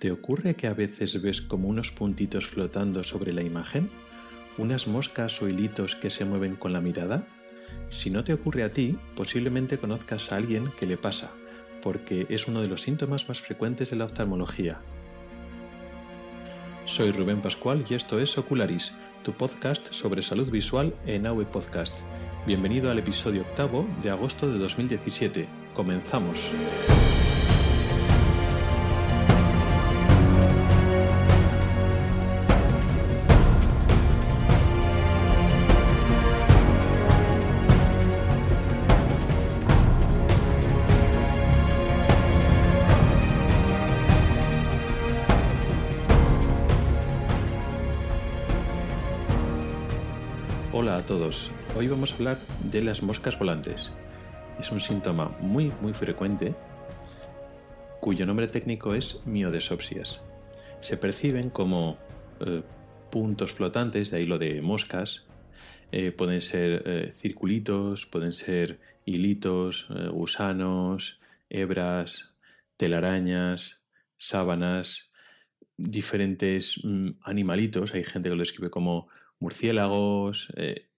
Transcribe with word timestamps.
¿Te 0.00 0.10
ocurre 0.10 0.56
que 0.56 0.66
a 0.66 0.72
veces 0.72 1.20
ves 1.20 1.42
como 1.42 1.68
unos 1.68 1.92
puntitos 1.92 2.46
flotando 2.46 3.04
sobre 3.04 3.34
la 3.34 3.42
imagen? 3.42 3.90
¿Unas 4.56 4.88
moscas 4.88 5.42
o 5.42 5.48
hilitos 5.48 5.94
que 5.94 6.08
se 6.08 6.24
mueven 6.24 6.56
con 6.56 6.72
la 6.72 6.80
mirada? 6.80 7.26
Si 7.90 8.08
no 8.08 8.24
te 8.24 8.32
ocurre 8.32 8.64
a 8.64 8.72
ti, 8.72 8.98
posiblemente 9.14 9.76
conozcas 9.76 10.32
a 10.32 10.36
alguien 10.36 10.72
que 10.80 10.86
le 10.86 10.96
pasa, 10.96 11.32
porque 11.82 12.26
es 12.30 12.48
uno 12.48 12.62
de 12.62 12.68
los 12.68 12.80
síntomas 12.80 13.28
más 13.28 13.42
frecuentes 13.42 13.90
de 13.90 13.96
la 13.96 14.06
oftalmología. 14.06 14.80
Soy 16.86 17.12
Rubén 17.12 17.42
Pascual 17.42 17.84
y 17.86 17.92
esto 17.92 18.18
es 18.18 18.38
Ocularis, 18.38 18.94
tu 19.22 19.32
podcast 19.32 19.92
sobre 19.92 20.22
salud 20.22 20.50
visual 20.50 20.94
en 21.04 21.26
AWE 21.26 21.44
Podcast. 21.44 21.98
Bienvenido 22.46 22.90
al 22.90 22.98
episodio 23.00 23.42
octavo 23.42 23.86
de 24.02 24.08
agosto 24.08 24.50
de 24.50 24.58
2017. 24.58 25.46
Comenzamos. 25.74 26.52
Hola 50.82 50.96
a 50.96 51.04
todos, 51.04 51.50
hoy 51.76 51.88
vamos 51.88 52.12
a 52.12 52.14
hablar 52.14 52.38
de 52.64 52.80
las 52.80 53.02
moscas 53.02 53.38
volantes. 53.38 53.92
Es 54.58 54.72
un 54.72 54.80
síntoma 54.80 55.28
muy 55.38 55.70
muy 55.82 55.92
frecuente 55.92 56.54
cuyo 58.00 58.24
nombre 58.24 58.46
técnico 58.46 58.94
es 58.94 59.20
miodesopsias. 59.26 60.22
Se 60.80 60.96
perciben 60.96 61.50
como 61.50 61.98
eh, 62.40 62.62
puntos 63.10 63.52
flotantes, 63.52 64.10
de 64.10 64.16
ahí 64.16 64.24
lo 64.24 64.38
de 64.38 64.62
moscas, 64.62 65.26
eh, 65.92 66.12
pueden 66.12 66.40
ser 66.40 66.82
eh, 66.86 67.10
circulitos, 67.12 68.06
pueden 68.06 68.32
ser 68.32 68.80
hilitos, 69.04 69.86
gusanos, 70.12 71.20
hebras, 71.50 72.32
telarañas, 72.78 73.82
sábanas, 74.16 75.10
diferentes 75.76 76.80
mm, 76.82 77.10
animalitos, 77.20 77.92
hay 77.92 78.02
gente 78.04 78.30
que 78.30 78.34
lo 78.34 78.42
escribe 78.42 78.70
como 78.70 79.08
murciélagos, 79.40 80.52
eh, 80.56 80.90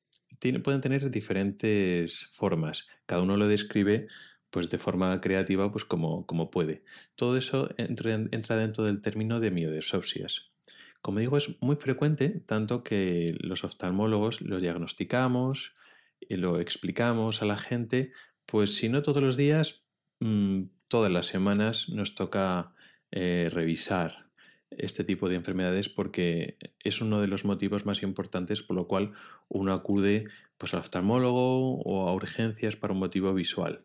pueden 0.63 0.81
tener 0.81 1.11
diferentes 1.11 2.29
formas. 2.33 2.87
Cada 3.07 3.23
uno 3.23 3.37
lo 3.37 3.47
describe 3.47 4.09
pues 4.51 4.69
de 4.69 4.79
forma 4.79 5.19
creativa 5.21 5.73
pues 5.73 5.85
como, 5.85 6.27
como 6.27 6.51
puede. 6.51 6.85
Todo 7.17 7.39
eso 7.39 7.71
entra, 7.79 8.57
dentro 8.57 8.85
del 8.85 9.01
término 9.01 9.41
de 9.41 9.51
miodesopsias. 9.51 10.53
Como 11.01 11.21
digo, 11.21 11.37
es 11.37 11.61
muy 11.63 11.77
frecuente, 11.77 12.29
tanto 12.29 12.85
que 12.85 13.35
los 13.41 13.65
oftalmólogos 13.65 14.43
lo 14.43 14.61
diagnosticamos 14.61 15.75
y 16.21 16.37
lo 16.37 16.61
explicamos 16.61 17.41
a 17.41 17.47
la 17.47 17.57
gente, 17.57 18.13
pues 18.45 18.75
si 18.77 18.89
no 18.89 19.03
todos 19.03 19.23
los 19.23 19.37
días, 19.37 19.87
mm, 20.21 20.65
todas 20.87 21.11
las 21.11 21.27
semanas 21.27 21.89
nos 21.89 22.15
toca 22.15 22.75
eh, 23.11 23.49
revisar 23.51 24.32
este 24.79 25.05
tipo 25.05 25.29
de 25.29 25.37
enfermedades 25.37 25.89
porque 25.89 26.57
es 26.81 27.01
uno 27.01 27.21
de 27.21 27.29
los 27.29 27.45
motivos 27.45 27.87
más 27.87 28.03
importantes 28.03 28.63
por 28.63 28.77
lo 28.77 28.87
cual 28.87 29.13
uno 29.49 29.73
acude 29.73 30.25
pues, 30.59 30.75
al 30.75 30.81
oftalmólogo 30.81 31.81
o 31.81 32.09
a 32.09 32.15
urgencias 32.15 32.77
para 32.77 32.93
un 32.93 33.01
motivo 33.01 33.33
visual. 33.35 33.85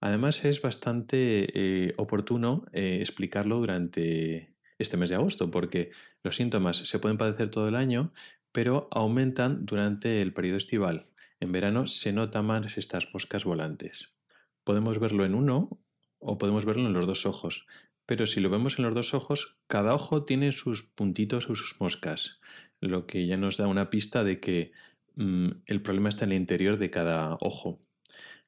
Además 0.00 0.44
es 0.44 0.60
bastante 0.60 1.48
eh, 1.54 1.94
oportuno 1.96 2.66
eh, 2.72 2.98
explicarlo 3.00 3.56
durante 3.56 4.54
este 4.78 4.96
mes 4.96 5.08
de 5.08 5.14
agosto 5.14 5.50
porque 5.50 5.92
los 6.22 6.36
síntomas 6.36 6.76
se 6.76 6.98
pueden 6.98 7.16
padecer 7.16 7.50
todo 7.50 7.68
el 7.68 7.74
año 7.74 8.12
pero 8.54 8.86
aumentan 8.92 9.66
durante 9.66 10.22
el 10.22 10.32
periodo 10.32 10.58
estival. 10.58 11.08
En 11.40 11.50
verano 11.50 11.88
se 11.88 12.12
notan 12.12 12.46
más 12.46 12.78
estas 12.78 13.12
moscas 13.12 13.44
volantes. 13.44 14.14
Podemos 14.62 15.00
verlo 15.00 15.24
en 15.24 15.34
uno 15.34 15.80
o 16.20 16.38
podemos 16.38 16.64
verlo 16.64 16.86
en 16.86 16.92
los 16.92 17.04
dos 17.04 17.26
ojos, 17.26 17.66
pero 18.06 18.26
si 18.26 18.40
lo 18.40 18.50
vemos 18.50 18.78
en 18.78 18.84
los 18.84 18.94
dos 18.94 19.14
ojos, 19.14 19.56
cada 19.66 19.94
ojo 19.94 20.24
tiene 20.24 20.52
sus 20.52 20.82
puntitos 20.82 21.48
o 21.48 21.54
sus 21.54 21.80
moscas, 21.80 22.38
lo 22.80 23.06
que 23.06 23.26
ya 23.26 23.36
nos 23.36 23.56
da 23.56 23.66
una 23.66 23.90
pista 23.90 24.24
de 24.24 24.40
que 24.40 24.72
mm, 25.16 25.48
el 25.66 25.82
problema 25.82 26.08
está 26.08 26.24
en 26.24 26.32
el 26.32 26.38
interior 26.38 26.76
de 26.76 26.90
cada 26.90 27.36
ojo. 27.40 27.80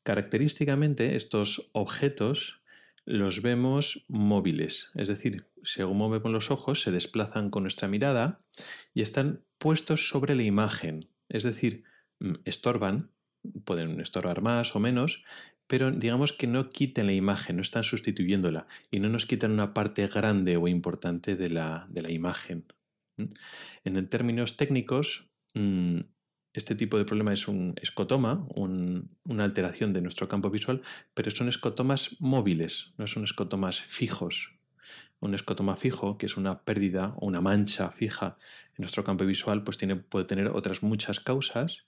Característicamente, 0.03 1.17
estos 1.17 1.71
objetos 1.73 2.63
los 3.05 3.41
vemos 3.41 4.05
móviles, 4.09 4.91
es 4.95 5.09
decir, 5.09 5.47
según 5.63 5.99
movemos 5.99 6.31
los 6.31 6.51
ojos, 6.51 6.83
se 6.83 6.91
desplazan 6.91 7.51
con 7.51 7.63
nuestra 7.63 7.89
mirada 7.89 8.39
y 8.95 9.03
están 9.03 9.43
puestos 9.59 10.09
sobre 10.09 10.35
la 10.35 10.43
imagen, 10.43 11.09
es 11.29 11.43
decir, 11.45 11.85
mm, 12.21 12.33
estorban, 12.45 13.11
pueden 13.65 14.01
estorbar 14.01 14.43
más 14.43 14.77
o 14.77 14.81
menos, 14.81 15.25
pero 15.67 15.91
digamos 15.91 16.33
que 16.33 16.47
no 16.47 16.71
quiten 16.71 17.07
la 17.07 17.13
imagen, 17.13 17.57
no 17.57 17.63
están 17.63 17.85
sustituyéndola 17.85 18.67
y 18.91 19.01
no 19.01 19.09
nos 19.09 19.27
quitan 19.27 19.51
una 19.51 19.75
parte 19.75 20.07
grande 20.07 20.57
o 20.57 20.69
importante 20.69 21.37
de 21.37 21.51
la, 21.51 21.89
imagen. 22.09 22.65
En 23.85 24.09
términos 24.09 24.57
técnicos, 24.57 25.27
mm, 25.55 26.01
este 26.53 26.75
tipo 26.75 26.97
de 26.97 27.05
problema 27.05 27.33
es 27.33 27.49
un 27.49 27.75
escotoma, 27.81 28.47
una 28.55 29.45
alteración 29.45 29.93
de 29.93 30.01
nuestro 30.01 30.29
campo 30.29 30.51
visual, 30.51 30.83
pero 31.15 31.31
son 31.31 31.49
escotomas 31.49 32.17
móviles, 32.21 32.93
no 32.97 33.07
son 33.07 33.25
escotomas 33.25 33.81
fijos. 33.81 34.53
Un 35.21 35.35
escotoma 35.35 35.77
fijo, 35.77 36.19
que 36.19 36.27
es 36.27 36.37
una 36.37 36.63
pérdida 36.63 37.15
o 37.17 37.27
una 37.27 37.41
mancha 37.41 37.91
fija 37.91 38.39
en 38.77 38.83
nuestro 38.83 39.03
campo 39.03 39.25
visual, 39.25 39.65
pues 39.65 39.79
tiene, 39.79 39.97
puede 39.97 40.27
tener 40.27 40.49
otras 40.49 40.83
muchas 40.83 41.21
causas 41.21 41.87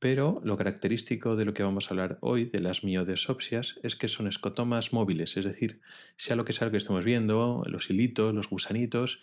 pero 0.00 0.40
lo 0.42 0.56
característico 0.56 1.36
de 1.36 1.44
lo 1.44 1.52
que 1.52 1.62
vamos 1.62 1.86
a 1.86 1.90
hablar 1.90 2.18
hoy, 2.22 2.46
de 2.46 2.60
las 2.60 2.82
miodesopsias, 2.82 3.78
es 3.82 3.96
que 3.96 4.08
son 4.08 4.26
escotomas 4.26 4.94
móviles, 4.94 5.36
es 5.36 5.44
decir, 5.44 5.82
sea 6.16 6.36
lo 6.36 6.46
que 6.46 6.54
sea 6.54 6.66
lo 6.66 6.70
que 6.72 6.78
estemos 6.78 7.04
viendo, 7.04 7.62
los 7.66 7.90
hilitos, 7.90 8.34
los 8.34 8.48
gusanitos, 8.48 9.20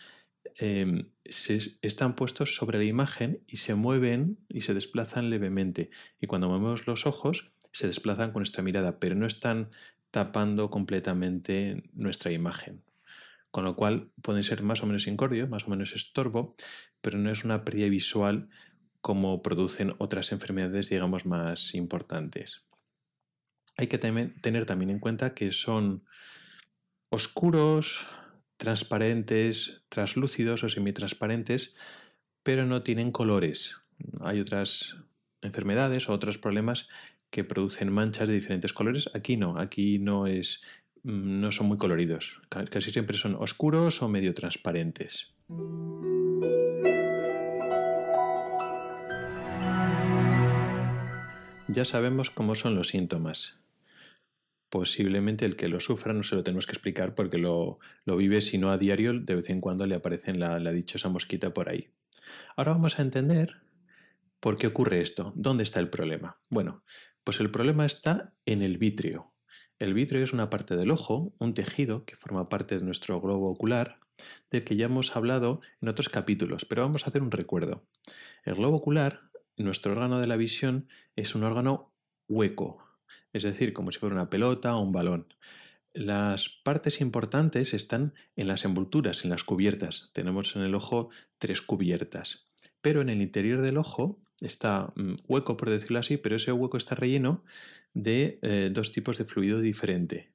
em, 0.55 1.09
están 1.25 2.15
puestos 2.15 2.55
sobre 2.55 2.77
la 2.77 2.83
imagen 2.83 3.43
y 3.47 3.57
se 3.57 3.73
mueven 3.73 4.37
y 4.49 4.61
se 4.61 4.75
desplazan 4.75 5.31
levemente. 5.31 5.89
Y 6.21 6.27
cuando 6.27 6.47
movemos 6.47 6.85
los 6.85 7.07
ojos, 7.07 7.49
se 7.73 7.87
desplazan 7.87 8.31
con 8.31 8.41
nuestra 8.41 8.63
mirada, 8.63 8.99
pero 8.99 9.15
no 9.15 9.25
están 9.25 9.71
tapando 10.11 10.69
completamente 10.69 11.89
nuestra 11.93 12.31
imagen. 12.31 12.83
Con 13.49 13.63
lo 13.63 13.75
cual 13.75 14.11
pueden 14.21 14.43
ser 14.43 14.61
más 14.61 14.83
o 14.83 14.85
menos 14.85 15.07
incordio, 15.07 15.47
más 15.47 15.65
o 15.65 15.71
menos 15.71 15.95
estorbo, 15.95 16.53
pero 17.01 17.17
no 17.17 17.31
es 17.31 17.43
una 17.43 17.65
pérdida 17.65 17.89
visual 17.89 18.49
como 19.01 19.41
producen 19.41 19.93
otras 19.99 20.31
enfermedades, 20.31 20.89
digamos, 20.89 21.25
más 21.25 21.75
importantes. 21.75 22.63
Hay 23.77 23.87
que 23.87 23.99
tener 23.99 24.65
también 24.65 24.89
en 24.89 24.99
cuenta 24.99 25.33
que 25.33 25.51
son 25.51 26.03
oscuros, 27.09 28.07
transparentes, 28.57 29.83
translúcidos 29.89 30.63
o 30.63 30.69
semitransparentes, 30.69 31.75
pero 32.43 32.65
no 32.65 32.81
tienen 32.81 33.11
colores. 33.11 33.77
Hay 34.21 34.39
otras 34.39 34.97
enfermedades 35.41 36.09
o 36.09 36.13
otros 36.13 36.37
problemas 36.37 36.89
que 37.29 37.43
producen 37.43 37.91
manchas 37.91 38.27
de 38.27 38.33
diferentes 38.33 38.73
colores. 38.73 39.09
Aquí 39.13 39.37
no, 39.37 39.57
aquí 39.57 39.99
no 39.99 40.27
es 40.27 40.63
mm, 41.03 41.41
no 41.41 41.51
son 41.51 41.67
muy 41.67 41.77
coloridos. 41.77 42.41
Casi 42.49 42.91
siempre 42.91 43.17
son 43.17 43.35
oscuros 43.35 44.01
o 44.01 44.09
medio 44.09 44.33
transparentes. 44.33 45.33
Ya 51.69 51.83
sabemos 51.83 52.29
cómo 52.29 52.55
son 52.55 52.75
los 52.75 52.87
síntomas. 52.87 53.59
Posiblemente 54.69 55.45
el 55.45 55.57
que 55.57 55.67
lo 55.67 55.81
sufra 55.81 56.13
no 56.13 56.23
se 56.23 56.35
lo 56.35 56.43
tenemos 56.43 56.65
que 56.65 56.71
explicar 56.71 57.13
porque 57.13 57.37
lo, 57.37 57.79
vive, 58.05 58.41
si 58.41 58.57
no 58.57 58.71
a 58.71 58.77
diario, 58.77 59.13
de 59.13 59.35
vez 59.35 59.49
en 59.49 59.59
cuando 59.59 59.85
le 59.85 59.95
aparece 59.95 60.33
la, 60.33 60.59
la 60.59 60.71
dichosa 60.71 61.09
mosquita 61.09 61.53
por 61.53 61.67
ahí. 61.69 61.89
Ahora 62.55 62.71
vamos 62.71 62.99
a 62.99 63.01
entender 63.01 63.57
por 64.39 64.57
qué 64.57 64.67
ocurre 64.67 65.01
esto, 65.01 65.33
dónde 65.35 65.63
está 65.65 65.81
el 65.81 65.89
problema. 65.89 66.37
Bueno, 66.49 66.83
pues 67.25 67.41
el 67.41 67.51
problema 67.51 67.85
está 67.85 68.31
en 68.45 68.63
el 68.63 68.77
vítreo. 68.77 69.33
El 69.77 69.93
vítreo 69.93 70.23
es 70.23 70.31
una 70.31 70.49
parte 70.49 70.77
del 70.77 70.89
ojo, 70.89 71.33
un 71.37 71.53
tejido 71.53 72.05
que 72.05 72.15
forma 72.15 72.45
parte 72.45 72.77
de 72.77 72.85
nuestro 72.85 73.19
globo 73.19 73.51
ocular, 73.51 73.99
del 74.49 74.63
que 74.63 74.75
ya 74.75 74.85
hemos 74.85 75.15
hablado 75.15 75.61
en 75.81 75.89
otros 75.89 76.09
capítulos, 76.09 76.65
pero 76.65 76.81
vamos 76.81 77.05
a 77.05 77.09
hacer 77.09 77.21
un 77.21 77.31
recuerdo. 77.31 77.83
El 78.43 78.55
globo 78.55 78.77
ocular 78.77 79.26
nuestro 79.63 79.91
órgano 79.91 80.19
de 80.19 80.27
la 80.27 80.37
visión 80.37 80.87
es 81.15 81.35
un 81.35 81.43
órgano 81.43 81.91
hueco, 82.27 82.83
es 83.33 83.43
decir, 83.43 83.73
como 83.73 83.91
si 83.91 83.99
fuera 83.99 84.15
una 84.15 84.29
pelota 84.29 84.75
o 84.75 84.81
un 84.81 84.91
balón. 84.91 85.33
Las 85.93 86.49
partes 86.49 87.01
importantes 87.01 87.73
están 87.73 88.13
en 88.35 88.47
las 88.47 88.65
envolturas, 88.65 89.23
en 89.23 89.31
las 89.31 89.43
cubiertas. 89.43 90.11
Tenemos 90.13 90.55
en 90.55 90.61
el 90.61 90.75
ojo 90.75 91.09
tres 91.39 91.61
cubiertas. 91.61 92.47
Pero 92.81 93.01
en 93.01 93.09
el 93.09 93.21
interior 93.21 93.61
del 93.61 93.77
ojo 93.77 94.19
está 94.39 94.93
mm, 94.95 95.15
hueco, 95.27 95.57
por 95.57 95.71
decirlo 95.71 95.99
así, 95.99 96.17
pero 96.17 96.35
ese 96.35 96.51
hueco 96.51 96.77
está 96.77 96.93
relleno 96.93 97.43
de 97.93 98.37
eh, 98.43 98.69
dos 98.71 98.91
tipos 98.91 99.17
de 99.17 99.25
fluido 99.25 99.59
diferente. 99.59 100.31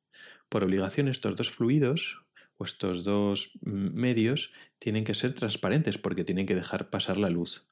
Por 0.49 0.65
obligación, 0.65 1.07
estos 1.07 1.37
dos 1.37 1.51
fluidos 1.51 2.25
o 2.57 2.65
estos 2.65 3.05
dos 3.05 3.53
mm, 3.63 3.95
medios 3.95 4.53
tienen 4.79 5.05
que 5.05 5.15
ser 5.15 5.33
transparentes 5.33 5.97
porque 5.97 6.25
tienen 6.25 6.47
que 6.47 6.57
dejar 6.57 6.91
pasar 6.91 7.19
la 7.19 7.31
luz. 7.31 7.69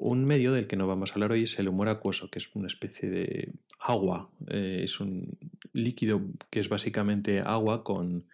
Un 0.00 0.24
medio 0.24 0.52
del 0.52 0.68
que 0.68 0.76
no 0.76 0.86
vamos 0.86 1.10
a 1.10 1.14
hablar 1.14 1.32
hoy 1.32 1.42
es 1.42 1.58
el 1.58 1.66
humor 1.66 1.88
acuoso, 1.88 2.30
que 2.30 2.38
es 2.38 2.48
una 2.54 2.68
especie 2.68 3.10
de 3.10 3.52
agua, 3.80 4.30
eh, 4.46 4.82
es 4.84 5.00
un 5.00 5.36
líquido 5.72 6.22
que 6.50 6.60
es 6.60 6.68
básicamente 6.68 7.40
agua 7.40 7.82
con, 7.82 8.24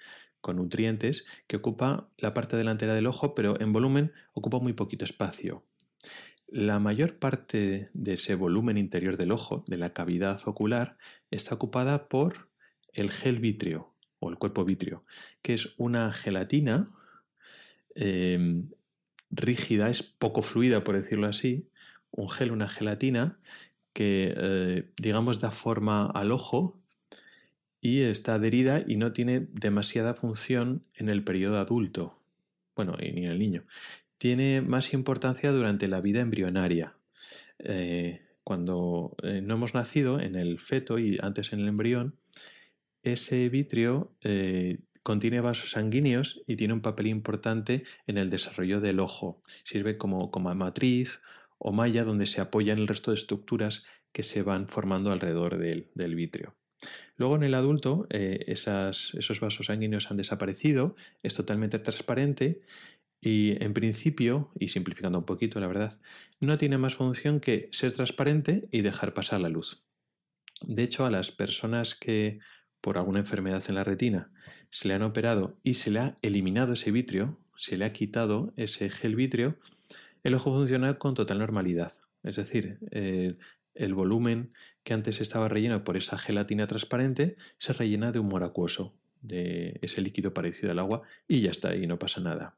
con 0.42 0.56
nutrientes 0.56 1.24
que 1.46 1.56
ocupa 1.56 2.10
la 2.18 2.34
parte 2.34 2.58
delantera 2.58 2.94
del 2.94 3.06
ojo, 3.06 3.34
pero 3.34 3.58
en 3.58 3.72
volumen 3.72 4.12
ocupa 4.34 4.58
muy 4.58 4.74
poquito 4.74 5.06
espacio. 5.06 5.64
La 6.48 6.78
mayor 6.80 7.16
parte 7.16 7.86
de 7.94 8.12
ese 8.12 8.34
volumen 8.34 8.76
interior 8.76 9.16
del 9.16 9.32
ojo, 9.32 9.64
de 9.66 9.78
la 9.78 9.94
cavidad 9.94 10.42
ocular, 10.44 10.98
está 11.30 11.54
ocupada 11.54 12.10
por 12.10 12.50
el 12.92 13.10
gel 13.10 13.38
vítreo 13.38 13.94
o 14.18 14.28
el 14.28 14.36
cuerpo 14.36 14.66
vítreo, 14.66 15.06
que 15.40 15.54
es 15.54 15.72
una 15.78 16.12
gelatina 16.12 16.88
eh, 17.94 18.64
es 19.36 20.02
poco 20.02 20.42
fluida 20.42 20.84
por 20.84 20.96
decirlo 20.96 21.26
así, 21.26 21.68
un 22.10 22.28
gel, 22.28 22.52
una 22.52 22.68
gelatina 22.68 23.38
que 23.92 24.34
eh, 24.36 24.90
digamos 24.96 25.40
da 25.40 25.50
forma 25.50 26.06
al 26.06 26.32
ojo 26.32 26.80
y 27.80 28.02
está 28.02 28.34
adherida 28.34 28.80
y 28.86 28.96
no 28.96 29.12
tiene 29.12 29.46
demasiada 29.52 30.14
función 30.14 30.84
en 30.94 31.08
el 31.10 31.22
periodo 31.22 31.58
adulto, 31.58 32.18
bueno, 32.74 32.96
ni 32.98 33.24
en 33.24 33.30
el 33.30 33.38
niño. 33.38 33.64
Tiene 34.18 34.62
más 34.62 34.94
importancia 34.94 35.52
durante 35.52 35.86
la 35.86 36.00
vida 36.00 36.20
embrionaria. 36.20 36.96
Eh, 37.58 38.22
cuando 38.42 39.16
eh, 39.22 39.42
no 39.42 39.54
hemos 39.54 39.74
nacido, 39.74 40.18
en 40.18 40.34
el 40.34 40.58
feto 40.58 40.98
y 40.98 41.18
antes 41.20 41.52
en 41.52 41.60
el 41.60 41.68
embrión, 41.68 42.16
ese 43.02 43.48
vitrio 43.50 44.16
Contiene 45.04 45.42
vasos 45.42 45.72
sanguíneos 45.72 46.42
y 46.46 46.56
tiene 46.56 46.72
un 46.72 46.80
papel 46.80 47.08
importante 47.08 47.84
en 48.06 48.16
el 48.16 48.30
desarrollo 48.30 48.80
del 48.80 49.00
ojo. 49.00 49.42
Sirve 49.62 49.98
como, 49.98 50.30
como 50.30 50.52
matriz 50.54 51.20
o 51.58 51.72
malla 51.72 52.04
donde 52.04 52.24
se 52.24 52.40
apoyan 52.40 52.78
el 52.78 52.88
resto 52.88 53.10
de 53.10 53.16
estructuras 53.16 53.84
que 54.12 54.22
se 54.22 54.42
van 54.42 54.66
formando 54.66 55.12
alrededor 55.12 55.58
del, 55.58 55.90
del 55.94 56.14
vitrio. 56.14 56.56
Luego 57.16 57.36
en 57.36 57.42
el 57.42 57.52
adulto 57.52 58.06
eh, 58.08 58.44
esos 58.46 59.40
vasos 59.40 59.66
sanguíneos 59.66 60.10
han 60.10 60.16
desaparecido, 60.16 60.96
es 61.22 61.34
totalmente 61.34 61.78
transparente 61.78 62.62
y 63.20 63.62
en 63.62 63.74
principio, 63.74 64.52
y 64.58 64.68
simplificando 64.68 65.18
un 65.18 65.26
poquito 65.26 65.60
la 65.60 65.66
verdad, 65.66 66.00
no 66.40 66.56
tiene 66.56 66.78
más 66.78 66.94
función 66.94 67.40
que 67.40 67.68
ser 67.72 67.92
transparente 67.92 68.62
y 68.70 68.80
dejar 68.80 69.12
pasar 69.12 69.42
la 69.42 69.50
luz. 69.50 69.84
De 70.62 70.82
hecho, 70.82 71.04
a 71.04 71.10
las 71.10 71.30
personas 71.30 71.94
que 71.94 72.38
por 72.80 72.96
alguna 72.96 73.20
enfermedad 73.20 73.62
en 73.68 73.74
la 73.74 73.84
retina 73.84 74.30
se 74.74 74.88
le 74.88 74.94
han 74.94 75.02
operado 75.02 75.56
y 75.62 75.74
se 75.74 75.92
le 75.92 76.00
ha 76.00 76.16
eliminado 76.20 76.72
ese 76.72 76.90
vitrio, 76.90 77.38
se 77.56 77.76
le 77.76 77.84
ha 77.84 77.92
quitado 77.92 78.52
ese 78.56 78.90
gel 78.90 79.14
vitrio, 79.14 79.56
el 80.24 80.34
ojo 80.34 80.52
funciona 80.52 80.98
con 80.98 81.14
total 81.14 81.38
normalidad. 81.38 81.92
Es 82.24 82.34
decir, 82.34 82.78
eh, 82.90 83.36
el 83.76 83.94
volumen 83.94 84.52
que 84.82 84.92
antes 84.92 85.20
estaba 85.20 85.46
relleno 85.46 85.84
por 85.84 85.96
esa 85.96 86.18
gelatina 86.18 86.66
transparente 86.66 87.36
se 87.56 87.72
rellena 87.72 88.10
de 88.10 88.18
humor 88.18 88.42
acuoso, 88.42 88.96
de 89.22 89.78
ese 89.80 90.02
líquido 90.02 90.34
parecido 90.34 90.72
al 90.72 90.80
agua, 90.80 91.02
y 91.28 91.40
ya 91.40 91.52
está, 91.52 91.76
y 91.76 91.86
no 91.86 92.00
pasa 92.00 92.20
nada. 92.20 92.56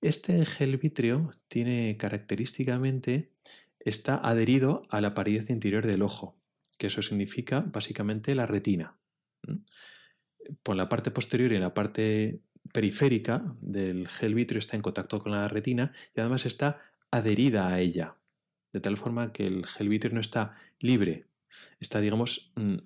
Este 0.00 0.46
gel 0.46 0.78
vitrio 0.78 1.32
tiene 1.48 1.98
característicamente, 1.98 3.30
está 3.78 4.16
adherido 4.16 4.86
a 4.88 5.02
la 5.02 5.12
pared 5.12 5.46
interior 5.50 5.86
del 5.86 6.00
ojo, 6.00 6.34
que 6.78 6.86
eso 6.86 7.02
significa 7.02 7.60
básicamente 7.60 8.34
la 8.34 8.46
retina. 8.46 8.96
Por 10.62 10.76
la 10.76 10.88
parte 10.88 11.10
posterior 11.10 11.52
y 11.52 11.56
en 11.56 11.62
la 11.62 11.74
parte 11.74 12.40
periférica 12.72 13.44
del 13.60 14.08
gel 14.08 14.34
vitrio 14.34 14.58
está 14.58 14.76
en 14.76 14.82
contacto 14.82 15.18
con 15.18 15.32
la 15.32 15.48
retina 15.48 15.92
y 16.14 16.20
además 16.20 16.46
está 16.46 16.80
adherida 17.10 17.68
a 17.68 17.80
ella, 17.80 18.16
de 18.72 18.80
tal 18.80 18.96
forma 18.96 19.32
que 19.32 19.46
el 19.46 19.66
gel 19.66 19.88
vitrio 19.88 20.12
no 20.12 20.20
está 20.20 20.56
libre, 20.80 21.26
está, 21.78 22.00
digamos, 22.00 22.52
mm, 22.56 22.76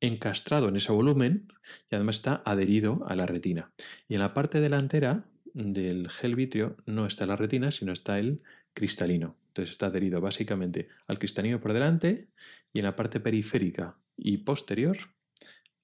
encastrado 0.00 0.68
en 0.68 0.76
ese 0.76 0.92
volumen 0.92 1.48
y 1.90 1.94
además 1.94 2.16
está 2.16 2.42
adherido 2.44 3.04
a 3.06 3.16
la 3.16 3.26
retina. 3.26 3.72
Y 4.08 4.14
en 4.14 4.20
la 4.20 4.34
parte 4.34 4.60
delantera 4.60 5.24
del 5.54 6.10
gel 6.10 6.34
vitrio 6.34 6.76
no 6.84 7.06
está 7.06 7.26
la 7.26 7.36
retina, 7.36 7.70
sino 7.70 7.92
está 7.92 8.18
el 8.18 8.42
cristalino. 8.74 9.36
Entonces 9.48 9.72
está 9.72 9.86
adherido 9.86 10.20
básicamente 10.20 10.88
al 11.06 11.18
cristalino 11.18 11.60
por 11.60 11.72
delante 11.72 12.28
y 12.72 12.80
en 12.80 12.84
la 12.84 12.96
parte 12.96 13.20
periférica 13.20 13.96
y 14.16 14.38
posterior 14.38 14.98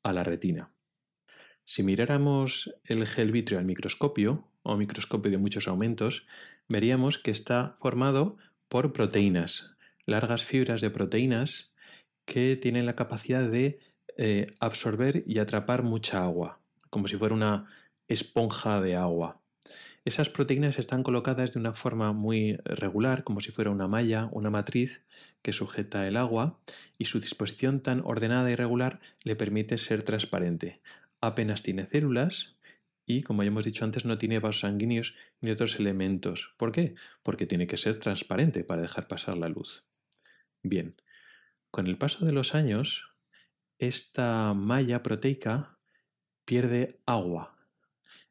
a 0.02 0.12
la 0.12 0.24
retina. 0.24 0.72
Si 1.70 1.84
miráramos 1.84 2.74
el 2.84 3.06
gel 3.06 3.30
vitrio 3.30 3.60
al 3.60 3.64
microscopio, 3.64 4.44
o 4.64 4.76
microscopio 4.76 5.30
de 5.30 5.38
muchos 5.38 5.68
aumentos, 5.68 6.26
veríamos 6.66 7.16
que 7.16 7.30
está 7.30 7.76
formado 7.78 8.38
por 8.68 8.92
proteínas, 8.92 9.76
largas 10.04 10.44
fibras 10.44 10.80
de 10.80 10.90
proteínas 10.90 11.72
que 12.24 12.56
tienen 12.56 12.86
la 12.86 12.96
capacidad 12.96 13.48
de 13.48 13.78
eh, 14.16 14.46
absorber 14.58 15.22
y 15.28 15.38
atrapar 15.38 15.84
mucha 15.84 16.24
agua, 16.24 16.58
como 16.90 17.06
si 17.06 17.16
fuera 17.16 17.36
una 17.36 17.68
esponja 18.08 18.80
de 18.80 18.96
agua. 18.96 19.40
Esas 20.04 20.28
proteínas 20.28 20.76
están 20.80 21.04
colocadas 21.04 21.52
de 21.52 21.60
una 21.60 21.74
forma 21.74 22.12
muy 22.12 22.56
regular, 22.64 23.22
como 23.22 23.40
si 23.40 23.52
fuera 23.52 23.70
una 23.70 23.86
malla, 23.86 24.28
una 24.32 24.50
matriz 24.50 25.02
que 25.40 25.52
sujeta 25.52 26.08
el 26.08 26.16
agua, 26.16 26.58
y 26.98 27.04
su 27.04 27.20
disposición 27.20 27.80
tan 27.80 28.00
ordenada 28.04 28.50
y 28.50 28.56
regular 28.56 28.98
le 29.22 29.36
permite 29.36 29.78
ser 29.78 30.02
transparente, 30.02 30.80
apenas 31.20 31.62
tiene 31.62 31.86
células 31.86 32.56
y, 33.06 33.22
como 33.22 33.42
ya 33.42 33.48
hemos 33.48 33.64
dicho 33.64 33.84
antes, 33.84 34.04
no 34.04 34.18
tiene 34.18 34.38
vasos 34.38 34.60
sanguíneos 34.60 35.16
ni 35.40 35.50
otros 35.50 35.78
elementos. 35.80 36.54
¿Por 36.56 36.72
qué? 36.72 36.94
Porque 37.22 37.46
tiene 37.46 37.66
que 37.66 37.76
ser 37.76 37.98
transparente 37.98 38.64
para 38.64 38.82
dejar 38.82 39.08
pasar 39.08 39.36
la 39.36 39.48
luz. 39.48 39.86
Bien, 40.62 40.94
con 41.70 41.86
el 41.86 41.98
paso 41.98 42.24
de 42.24 42.32
los 42.32 42.54
años, 42.54 43.14
esta 43.78 44.54
malla 44.54 45.02
proteica 45.02 45.78
pierde 46.44 47.00
agua. 47.06 47.56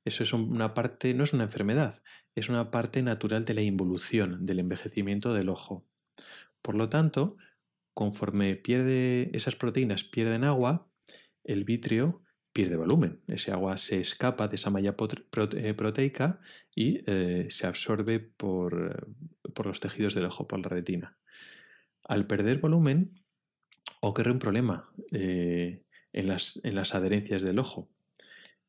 Eso 0.06 0.24
es 0.24 0.34
una 0.34 0.74
parte, 0.74 1.14
no 1.14 1.24
es 1.24 1.34
una 1.34 1.44
enfermedad, 1.44 2.02
es 2.36 2.50
una 2.50 2.72
parte 2.72 3.02
natural 3.02 3.46
de 3.46 3.54
la 3.54 3.62
involución, 3.62 4.46
del 4.46 4.60
envejecimiento 4.60 5.34
del 5.34 5.50
ojo. 5.50 5.86
Por 6.62 6.76
lo 6.76 6.90
tanto, 6.90 7.38
conforme 7.94 8.56
pierde 8.56 9.30
esas 9.34 9.56
proteínas 9.56 10.04
pierden 10.04 10.44
agua, 10.44 10.90
el 11.44 11.64
vitrio 11.64 12.22
pierde 12.54 12.76
volumen. 12.76 13.22
Ese 13.28 13.52
agua 13.52 13.78
se 13.78 14.00
escapa 14.00 14.48
de 14.48 14.56
esa 14.56 14.70
malla 14.70 14.96
eh, 14.96 15.74
proteica 15.74 16.40
y 16.76 17.02
eh, 17.06 17.48
se 17.50 17.68
absorbe 17.68 18.20
por, 18.20 19.08
los 19.64 19.80
tejidos 19.80 20.16
del 20.16 20.26
ojo, 20.26 20.48
por 20.48 20.60
la 20.60 20.70
retina. 20.70 21.18
Al 22.06 22.26
perder 22.28 22.60
volumen, 22.60 23.22
ocurre 24.02 24.32
un 24.32 24.40
problema 24.40 24.92
eh, 25.12 25.84
en, 26.12 26.28
las, 26.28 26.60
en 26.64 26.76
las 26.76 26.96
adherencias 26.96 27.44
del 27.44 27.60
ojo. 27.60 27.90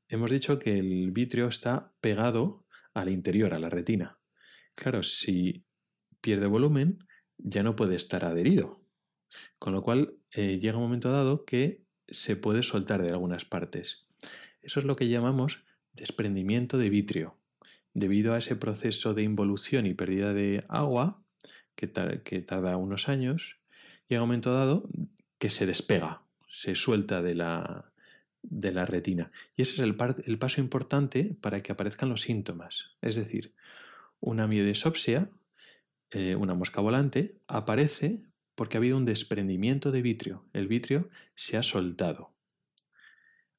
Hemos 0.09 0.31
dicho 0.31 0.59
que 0.59 0.79
el 0.79 1.11
vitrio 1.13 1.49
está 1.49 1.93
pegado 2.01 2.65
al 2.93 3.11
interior, 3.11 3.55
a 3.55 3.59
la 3.59 3.71
retina. 3.71 4.19
Claro, 4.75 5.03
si 5.03 5.65
pierde 6.21 6.47
volumen, 6.47 7.07
ya 7.39 7.63
no 7.63 7.77
puede 7.77 7.97
estar 7.97 8.25
adherido. 8.25 8.83
Con 9.59 9.73
lo 9.73 9.83
cual, 9.83 10.17
llega 10.35 10.77
un 10.77 10.83
momento 10.83 11.11
dado 11.11 11.45
que 11.45 11.85
se 12.11 12.37
puede 12.37 12.63
soltar 12.63 13.03
de 13.03 13.11
algunas 13.11 13.45
partes. 13.45 14.05
Eso 14.63 14.81
es 14.81 14.87
lo 14.87 14.97
que 14.97 15.09
llamamos 15.09 15.63
desprendimiento 15.95 16.79
de 16.79 16.91
vitrio. 16.91 17.37
Debido 17.95 18.35
a 18.35 18.39
ese 18.39 18.57
proceso 18.57 19.15
de 19.15 19.23
involución 19.23 19.87
y 19.87 19.95
pérdida 19.95 20.33
de 20.33 20.65
agua, 20.69 21.23
que, 21.75 21.87
tarda 22.43 22.77
unos 22.77 23.09
años, 23.09 23.59
llega 24.09 24.23
un 24.23 24.29
momento 24.29 24.53
dado 24.53 24.89
que 25.39 25.51
se 25.51 25.67
despega, 25.67 26.23
se 26.49 26.75
suelta 26.75 27.23
de 27.23 27.35
la, 27.35 27.91
de 28.43 28.73
la 28.73 28.85
retina. 28.85 29.31
Y 29.57 29.63
ese 29.63 29.75
es 29.75 29.81
el, 29.81 30.39
paso 30.39 30.61
importante 30.61 31.37
para 31.41 31.61
que 31.61 31.73
aparezcan 31.73 32.11
los 32.11 32.23
síntomas. 32.23 32.97
Es 33.01 33.17
decir, 33.17 33.55
una 34.21 34.47
miodesopsia, 34.47 35.31
eh, 36.11 36.37
una 36.37 36.55
mosca 36.55 36.81
volante, 36.81 37.39
aparece 37.47 38.23
porque 38.61 38.77
ha 38.77 38.81
habido 38.81 38.99
un 38.99 39.07
desprendimiento 39.07 39.91
de 39.91 40.03
vitrio. 40.03 40.45
El 40.53 40.69
vitrio 40.69 41.09
se 41.35 41.57
ha 41.57 41.63
soltado. 41.63 42.37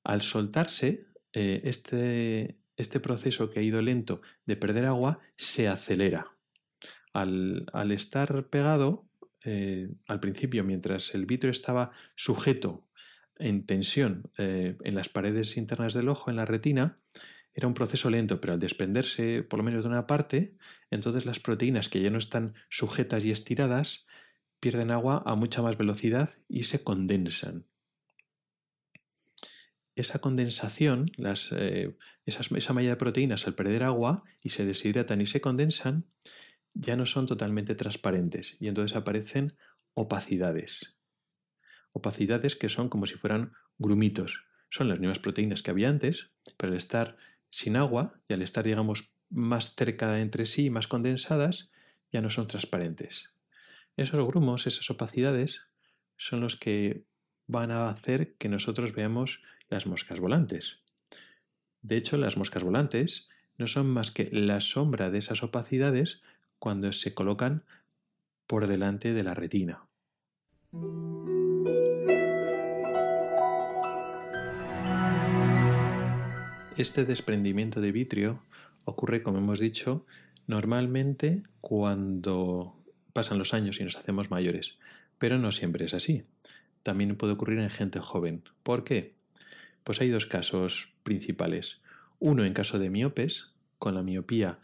Al 0.04 0.22
soltarse, 0.22 1.08
eh, 1.34 1.62
este, 1.64 2.60
este, 2.78 3.00
proceso 3.00 3.50
que 3.50 3.60
ha 3.60 3.64
ido 3.64 3.82
lento 3.82 4.22
de 4.46 4.58
perder 4.58 4.86
agua 4.86 5.18
se 5.36 5.68
acelera. 5.68 6.38
Al, 7.14 7.66
estar 7.90 8.48
pegado, 8.50 9.10
eh, 9.44 9.90
al 10.08 10.20
principio, 10.20 10.64
mientras 10.64 11.16
el 11.16 11.26
vitrio 11.26 11.50
estaba 11.50 11.90
sujeto 12.16 12.88
en 13.40 13.66
tensión 13.66 14.30
eh, 14.38 14.78
en 14.84 14.94
las 14.94 15.10
paredes 15.10 15.58
internas 15.58 15.96
del 15.96 16.10
ojo, 16.10 16.30
en 16.30 16.36
la 16.36 16.46
retina, 16.46 17.00
era 17.56 17.68
un 17.68 17.74
proceso 17.74 18.12
lento, 18.12 18.40
pero 18.40 18.54
al 18.54 18.60
desprenderse 18.60 19.42
por 19.42 19.58
lo 19.58 19.64
menos 19.64 19.84
de 19.84 19.90
una 19.90 20.06
parte, 20.06 20.58
entonces 20.92 21.26
las 21.26 21.40
proteínas 21.40 21.90
que 21.90 22.04
ya 22.04 22.12
no 22.12 22.20
están 22.20 22.54
sujetas 22.70 23.26
y 23.26 23.32
estiradas 23.32 24.06
pierden 24.62 24.92
agua 24.92 25.22
a 25.26 25.36
mucha 25.36 25.62
más 25.62 25.78
velocidad 25.78 26.30
y 26.48 26.64
se 26.64 26.82
condensan. 26.82 27.66
esa 29.96 30.20
condensación, 30.20 31.12
eh, 31.52 31.98
esa 32.26 32.74
malla 32.74 32.90
de 32.90 32.96
proteínas 32.96 33.46
al 33.46 33.56
perder 33.56 33.84
agua 33.84 34.24
y 34.42 34.50
se 34.50 34.66
deshidratan 34.66 35.20
y 35.20 35.26
se 35.26 35.42
condensan, 35.42 36.06
ya 36.74 36.96
no 36.96 37.06
son 37.06 37.26
totalmente 37.26 37.76
transparentes 37.76 38.56
y 38.60 38.68
entonces 38.68 38.96
aparecen 38.96 39.52
opacidades. 39.94 40.98
Opacidades 41.92 42.56
que 42.56 42.70
son 42.70 42.88
como 42.88 43.06
si 43.06 43.16
fueran 43.16 43.52
grumitos. 43.78 44.46
Son 44.70 44.88
las 44.88 45.00
mismas 45.00 45.20
proteínas 45.20 45.62
que 45.62 45.72
había 45.72 45.90
antes, 45.90 46.32
pero 46.58 46.72
al 46.72 46.78
estar 46.78 47.18
sin 47.50 47.76
agua 47.76 48.22
y 48.30 48.34
al 48.34 48.42
estar, 48.42 48.64
digamos, 48.64 49.12
más 49.30 49.76
cerca 49.76 50.20
entre 50.22 50.46
sí, 50.46 50.70
más 50.70 50.88
condensadas, 50.88 51.70
ya 52.12 52.22
no 52.22 52.30
son 52.30 52.48
transparentes. 52.48 53.34
Esos 53.98 54.26
grumos, 54.26 54.68
esas 54.68 54.90
opacidades, 54.90 55.68
son 56.18 56.42
los 56.42 56.56
que 56.56 57.06
van 57.48 57.72
a 57.72 57.90
hacer 57.90 58.36
que 58.36 58.50
nosotros 58.50 58.94
veamos 58.94 59.44
las 59.70 59.86
moscas 59.88 60.20
volantes. 60.20 60.84
De 61.82 61.98
hecho, 61.98 62.18
las 62.18 62.38
moscas 62.38 62.64
volantes 62.64 63.30
no 63.58 63.68
son 63.68 63.88
más 63.88 64.12
que 64.12 64.30
la 64.32 64.62
sombra 64.62 65.10
de 65.10 65.18
esas 65.18 65.44
opacidades 65.44 66.22
cuando 66.60 66.92
se 66.92 67.14
colocan 67.14 67.66
por 68.48 68.68
delante 68.68 69.14
de 69.14 69.24
la 69.24 69.34
retina. 69.34 69.88
Este 76.78 77.06
desprendimiento 77.06 77.82
de 77.82 77.92
vitrio 77.92 78.42
ocurre, 78.86 79.22
como 79.22 79.40
hemos 79.40 79.60
dicho, 79.60 80.06
normalmente 80.48 81.44
cuando 81.60 82.81
pasan 83.14 83.40
los 83.40 83.54
años 83.54 83.80
y 83.80 83.84
nos 83.84 83.96
hacemos 83.96 84.32
mayores, 84.32 84.78
pero 85.18 85.38
no 85.38 85.52
siempre 85.52 85.86
es 85.86 85.94
así. 85.94 86.24
También 86.84 87.16
puede 87.16 87.34
ocurrir 87.34 87.60
en 87.60 87.70
gente 87.70 88.00
joven. 88.00 88.44
¿Por 88.64 88.84
qué? 88.84 89.16
Pues 89.84 90.02
hay 90.02 90.10
dos 90.10 90.26
casos 90.26 90.94
principales. 91.04 91.82
Uno 92.20 92.44
en 92.44 92.54
caso 92.54 92.80
de 92.80 92.90
miopes, 92.90 93.54
con 93.80 93.96
la 93.96 94.04
miopía 94.04 94.60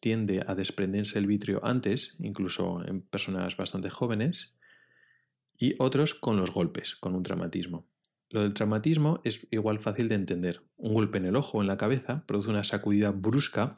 tiende 0.00 0.44
a 0.46 0.54
desprenderse 0.54 1.18
el 1.18 1.26
vitrio 1.26 1.64
antes, 1.64 2.16
incluso 2.18 2.84
en 2.86 3.02
personas 3.02 3.56
bastante 3.56 3.88
jóvenes, 3.88 4.54
y 5.56 5.76
otros 5.78 6.14
con 6.14 6.36
los 6.36 6.50
golpes, 6.50 6.96
con 6.96 7.14
un 7.14 7.22
traumatismo. 7.22 7.86
Lo 8.30 8.42
del 8.42 8.54
traumatismo 8.54 9.20
es 9.22 9.46
igual 9.52 9.78
fácil 9.78 10.08
de 10.08 10.16
entender. 10.16 10.62
Un 10.76 10.94
golpe 10.94 11.18
en 11.18 11.26
el 11.26 11.36
ojo 11.36 11.58
o 11.58 11.60
en 11.60 11.68
la 11.68 11.76
cabeza 11.76 12.24
produce 12.26 12.50
una 12.50 12.64
sacudida 12.64 13.10
brusca 13.10 13.76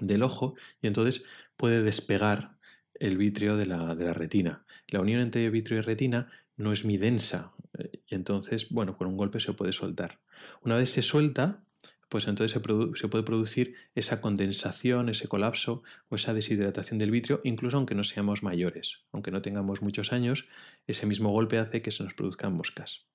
del 0.00 0.22
ojo 0.22 0.54
y 0.80 0.86
entonces 0.86 1.24
puede 1.56 1.82
despegar 1.82 2.55
el 3.00 3.16
vitrio 3.16 3.56
de 3.56 3.66
la, 3.66 3.94
de 3.94 4.04
la 4.04 4.14
retina. 4.14 4.64
La 4.88 5.00
unión 5.00 5.20
entre 5.20 5.48
vitrio 5.50 5.78
y 5.78 5.82
retina 5.82 6.30
no 6.56 6.72
es 6.72 6.84
muy 6.84 6.96
densa 6.96 7.54
eh, 7.78 7.90
y 8.06 8.14
entonces, 8.14 8.70
bueno, 8.70 8.96
con 8.96 9.08
un 9.08 9.16
golpe 9.16 9.40
se 9.40 9.52
puede 9.52 9.72
soltar. 9.72 10.20
Una 10.62 10.76
vez 10.76 10.90
se 10.90 11.02
suelta, 11.02 11.62
pues 12.08 12.28
entonces 12.28 12.52
se, 12.52 13.08
puede 13.08 13.24
producir 13.24 13.74
esa 13.94 14.20
condensación, 14.20 15.08
ese 15.08 15.28
colapso 15.28 15.82
o 16.08 16.14
esa 16.14 16.34
deshidratación 16.34 16.98
del 16.98 17.10
vitrio, 17.10 17.40
incluso 17.44 17.76
aunque 17.76 17.94
no 17.94 18.04
seamos 18.04 18.42
mayores, 18.42 19.04
aunque 19.12 19.30
no 19.30 19.42
tengamos 19.42 19.82
muchos 19.82 20.12
años, 20.12 20.48
ese 20.86 21.06
mismo 21.06 21.30
golpe 21.30 21.58
hace 21.58 21.82
que 21.82 21.90
se 21.90 22.04
nos 22.04 22.14
produzcan 22.14 22.54
moscas. 22.54 23.06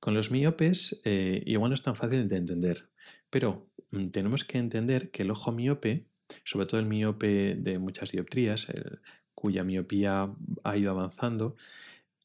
Con 0.00 0.12
los 0.14 0.30
miopes 0.30 1.00
eh, 1.04 1.42
igual 1.46 1.70
no 1.70 1.74
es 1.74 1.82
tan 1.82 1.96
fácil 1.96 2.28
de 2.28 2.36
entender, 2.36 2.90
pero 3.30 3.70
mm, 3.90 4.04
tenemos 4.06 4.44
que 4.44 4.58
entender 4.58 5.10
que 5.10 5.22
el 5.22 5.30
ojo 5.30 5.50
miope, 5.50 6.06
sobre 6.44 6.66
todo 6.66 6.80
el 6.80 6.86
miope 6.86 7.54
de 7.54 7.78
muchas 7.78 8.12
dioptrías, 8.12 8.66
cuya 9.34 9.64
miopía 9.64 10.32
ha 10.62 10.76
ido 10.76 10.90
avanzando, 10.90 11.56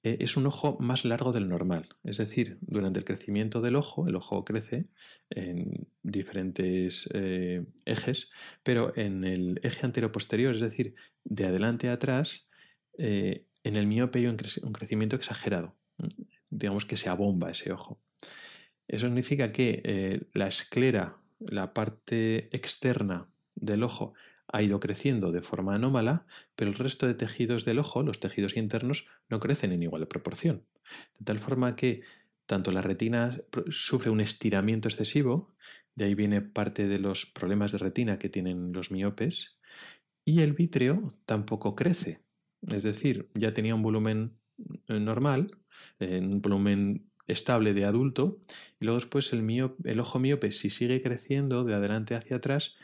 eh, 0.04 0.18
es 0.22 0.38
un 0.38 0.46
ojo 0.48 0.78
más 0.80 1.04
largo 1.04 1.34
del 1.34 1.50
normal. 1.50 1.84
Es 2.04 2.18
decir, 2.18 2.58
durante 2.62 3.00
el 3.00 3.06
crecimiento 3.06 3.62
del 3.62 3.76
ojo, 3.76 4.08
el 4.08 4.16
ojo 4.16 4.46
crece 4.46 4.86
en 5.30 5.88
diferentes 6.04 7.10
eh, 7.14 7.66
ejes, 7.86 8.32
pero 8.64 8.94
en 8.96 9.26
el 9.26 9.60
eje 9.64 9.86
antero-posterior, 9.86 10.56
es 10.56 10.62
decir, 10.62 10.96
de 11.26 11.46
adelante 11.46 11.90
a 11.90 11.94
atrás, 11.94 12.48
eh, 12.98 13.46
en 13.64 13.76
el 13.76 13.88
miope 13.88 14.20
hay 14.20 14.28
un, 14.28 14.38
crecimiento 14.38 15.18
exagerado. 15.18 15.76
Digamos 16.50 16.86
que 16.86 16.98
se 16.98 17.10
abomba 17.10 17.52
ese 17.52 17.72
ojo. 17.74 18.02
Eso 18.88 19.08
significa 19.08 19.52
que 19.52 20.28
la 20.34 20.48
esclera, 20.48 21.18
la 21.40 21.74
parte 21.74 22.50
externa 22.56 23.29
del 23.62 23.84
ojo, 23.84 24.14
ha 24.52 24.62
ido 24.64 24.80
creciendo 24.80 25.32
de 25.32 25.42
forma 25.42 25.76
anómala, 25.76 26.26
pero 26.56 26.72
el 26.72 26.78
resto 26.78 27.06
de 27.06 27.14
tejidos 27.14 27.66
del 27.66 27.80
ojo, 27.80 28.02
los 28.04 28.20
tejidos 28.20 28.58
internos, 28.58 29.08
no 29.30 29.40
crecen 29.40 29.72
en 29.72 29.84
igual 29.84 30.08
proporción. 30.08 30.66
De 31.18 31.26
tal 31.26 31.40
forma 31.40 31.76
que 31.76 32.02
tanto 32.46 32.72
la 32.72 32.82
retina 32.82 33.40
sufre 33.70 34.10
un 34.10 34.22
estiramiento 34.22 34.88
excesivo, 34.88 35.54
de 35.94 36.06
ahí 36.06 36.16
viene 36.16 36.42
parte 36.42 36.88
de 36.88 36.98
los 36.98 37.28
problemas 37.28 37.72
de 37.72 37.78
retina 37.78 38.18
que 38.18 38.30
tienen 38.30 38.74
los 38.74 38.90
miopes, 38.90 39.60
y 40.26 40.42
el 40.42 40.54
vítreo 40.54 41.14
tampoco 41.26 41.76
crece. 41.76 42.24
Es 42.68 42.84
decir, 42.84 43.30
ya 43.36 43.54
tenía 43.54 43.76
un 43.76 43.84
volumen 43.84 44.40
eh, 44.88 45.00
normal, 45.00 45.48
un 46.00 46.42
volumen 46.42 47.10
estable 47.28 47.74
de 47.74 47.86
adulto, 47.86 48.40
y 48.80 48.86
luego 48.86 49.00
después 49.00 49.32
el, 49.34 49.48
el 49.84 50.00
ojo 50.00 50.20
miope, 50.20 50.52
si 50.52 50.72
sigue 50.72 51.02
creciendo 51.02 51.64
de 51.64 51.76
adelante 51.76 52.16
hacia 52.16 52.38
atrás, 52.38 52.76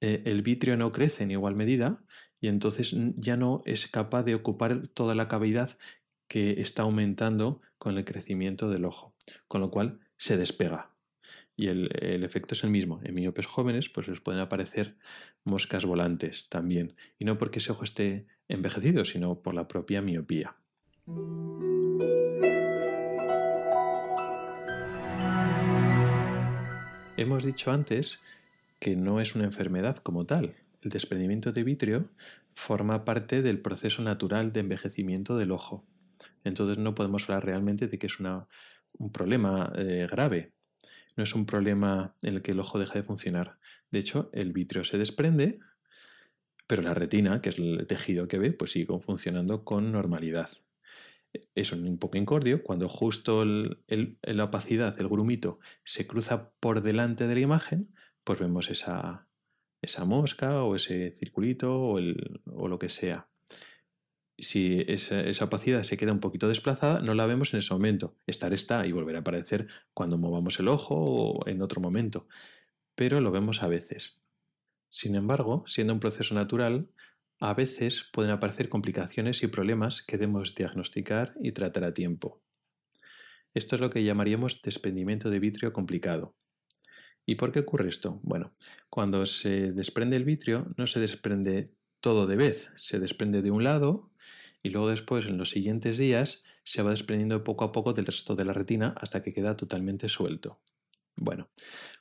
eh, 0.00 0.22
el 0.24 0.42
vitrio 0.42 0.76
no 0.76 0.92
crece 0.92 1.24
en 1.24 1.30
igual 1.30 1.54
medida 1.54 2.02
y 2.40 2.48
entonces 2.48 2.96
ya 3.16 3.36
no 3.36 3.62
es 3.66 3.86
capaz 3.88 4.22
de 4.22 4.34
ocupar 4.34 4.88
toda 4.88 5.14
la 5.14 5.28
cavidad 5.28 5.78
que 6.26 6.60
está 6.60 6.82
aumentando 6.82 7.60
con 7.76 7.96
el 7.96 8.04
crecimiento 8.04 8.70
del 8.70 8.84
ojo, 8.84 9.14
con 9.48 9.60
lo 9.60 9.70
cual 9.70 10.00
se 10.16 10.36
despega. 10.36 10.90
Y 11.56 11.68
el, 11.68 12.24
efecto 12.24 12.54
es 12.54 12.64
el 12.64 12.70
mismo. 12.70 13.00
En 13.04 13.14
miopes 13.14 13.44
jóvenes 13.44 13.90
pues 13.90 14.08
les 14.08 14.20
pueden 14.20 14.40
aparecer 14.40 14.96
moscas 15.44 15.84
volantes 15.84 16.48
también. 16.48 16.94
Y 17.18 17.26
no 17.26 17.36
porque 17.36 17.58
ese 17.58 17.72
ojo 17.72 17.84
esté 17.84 18.26
envejecido, 18.48 19.04
sino 19.04 19.42
por 19.42 19.52
la 19.52 19.68
propia 19.68 20.00
miopía. 20.00 20.56
Hemos 27.18 27.44
dicho 27.44 27.70
antes 27.70 28.20
que 28.80 28.96
no 28.96 29.20
es 29.20 29.36
una 29.36 29.44
enfermedad 29.44 29.98
como 29.98 30.26
tal. 30.26 30.56
El 30.82 30.90
desprendimiento 30.90 31.52
de 31.52 31.62
vitrio 31.62 32.08
forma 32.54 33.04
parte 33.04 33.42
del 33.42 33.60
proceso 33.60 34.02
natural 34.02 34.52
de 34.52 34.60
envejecimiento 34.60 35.36
del 35.36 35.52
ojo. 35.52 35.84
Entonces 36.42 36.78
no 36.78 36.94
podemos 36.94 37.28
hablar 37.28 37.44
realmente 37.44 37.86
de 37.86 37.98
que 37.98 38.06
es 38.06 38.18
un 38.18 39.12
problema 39.12 39.72
eh, 39.76 40.08
grave. 40.10 40.52
No 41.16 41.24
es 41.24 41.34
un 41.34 41.44
problema 41.44 42.14
en 42.22 42.36
el 42.36 42.42
que 42.42 42.52
el 42.52 42.60
ojo 42.60 42.78
deja 42.78 42.94
de 42.94 43.02
funcionar. 43.02 43.58
De 43.90 43.98
hecho, 43.98 44.30
el 44.32 44.52
vitrio 44.52 44.84
se 44.84 44.96
desprende, 44.96 45.58
pero 46.66 46.82
la 46.82 46.94
retina, 46.94 47.42
que 47.42 47.50
es 47.50 47.58
el 47.58 47.86
tejido 47.86 48.28
que 48.28 48.38
ve, 48.38 48.52
pues 48.52 48.72
sigue 48.72 48.98
funcionando 49.00 49.64
con 49.64 49.92
normalidad. 49.92 50.48
Es 51.54 51.72
un 51.72 51.98
poco 51.98 52.16
incordio 52.16 52.62
cuando 52.62 52.88
justo 52.88 53.44
la 53.44 54.44
opacidad, 54.44 54.98
el 55.00 55.08
grumito, 55.08 55.60
se 55.84 56.06
cruza 56.06 56.50
por 56.60 56.80
delante 56.80 57.26
de 57.26 57.34
la 57.34 57.40
imagen, 57.40 57.92
pues 58.24 58.38
vemos 58.38 58.70
esa, 58.70 59.26
mosca 60.04 60.62
o 60.62 60.74
ese 60.74 61.10
circulito 61.12 61.80
o, 61.80 62.00
lo 62.00 62.78
que 62.78 62.88
sea. 62.88 63.28
Si 64.38 64.84
esa, 64.88 65.44
opacidad 65.44 65.82
se 65.82 65.96
queda 65.96 66.12
un 66.12 66.20
poquito 66.20 66.48
desplazada, 66.48 67.00
no 67.00 67.14
la 67.14 67.26
vemos 67.26 67.52
en 67.52 67.60
ese 67.60 67.74
momento. 67.74 68.16
Estar 68.26 68.52
está 68.54 68.86
y 68.86 68.92
volverá 68.92 69.18
a 69.18 69.20
aparecer 69.20 69.68
cuando 69.92 70.16
movamos 70.16 70.58
el 70.60 70.68
ojo 70.68 70.94
o 70.96 71.46
en 71.46 71.62
otro 71.62 71.80
momento. 71.80 72.26
Pero 72.94 73.20
lo 73.20 73.30
vemos 73.30 73.62
a 73.62 73.68
veces. 73.68 74.20
Sin 74.88 75.14
embargo, 75.14 75.64
siendo 75.66 75.92
un 75.92 76.00
proceso 76.00 76.34
natural, 76.34 76.90
a 77.38 77.54
veces 77.54 78.06
pueden 78.12 78.32
aparecer 78.32 78.68
complicaciones 78.68 79.42
y 79.42 79.46
problemas 79.46 80.02
que 80.02 80.18
debemos 80.18 80.54
diagnosticar 80.54 81.34
y 81.40 81.52
tratar 81.52 81.84
a 81.84 81.94
tiempo. 81.94 82.42
Esto 83.54 83.76
es 83.76 83.80
lo 83.80 83.90
que 83.90 84.04
llamaríamos 84.04 84.62
desprendimiento 84.62 85.30
de 85.30 85.40
vitrio 85.40 85.72
complicado. 85.72 86.34
¿Y 87.30 87.36
por 87.36 87.52
qué 87.52 87.60
ocurre 87.60 87.88
esto? 87.88 88.18
Bueno, 88.24 88.50
cuando 88.88 89.24
se 89.24 89.70
desprende 89.70 90.16
el 90.16 90.24
vitrio 90.24 90.66
no 90.76 90.88
se 90.88 90.98
desprende 90.98 91.70
todo 92.00 92.26
de 92.26 92.34
vez, 92.34 92.72
se 92.74 92.98
desprende 92.98 93.40
de 93.40 93.52
un 93.52 93.62
lado 93.62 94.10
y 94.64 94.70
luego 94.70 94.88
después 94.88 95.26
en 95.26 95.38
los 95.38 95.50
siguientes 95.50 95.96
días 95.96 96.42
se 96.64 96.82
va 96.82 96.90
desprendiendo 96.90 97.44
poco 97.44 97.64
a 97.64 97.70
poco 97.70 97.92
del 97.92 98.06
resto 98.06 98.34
de 98.34 98.44
la 98.44 98.52
retina 98.52 98.96
hasta 99.00 99.22
que 99.22 99.32
queda 99.32 99.56
totalmente 99.56 100.08
suelto. 100.08 100.58
Bueno, 101.14 101.48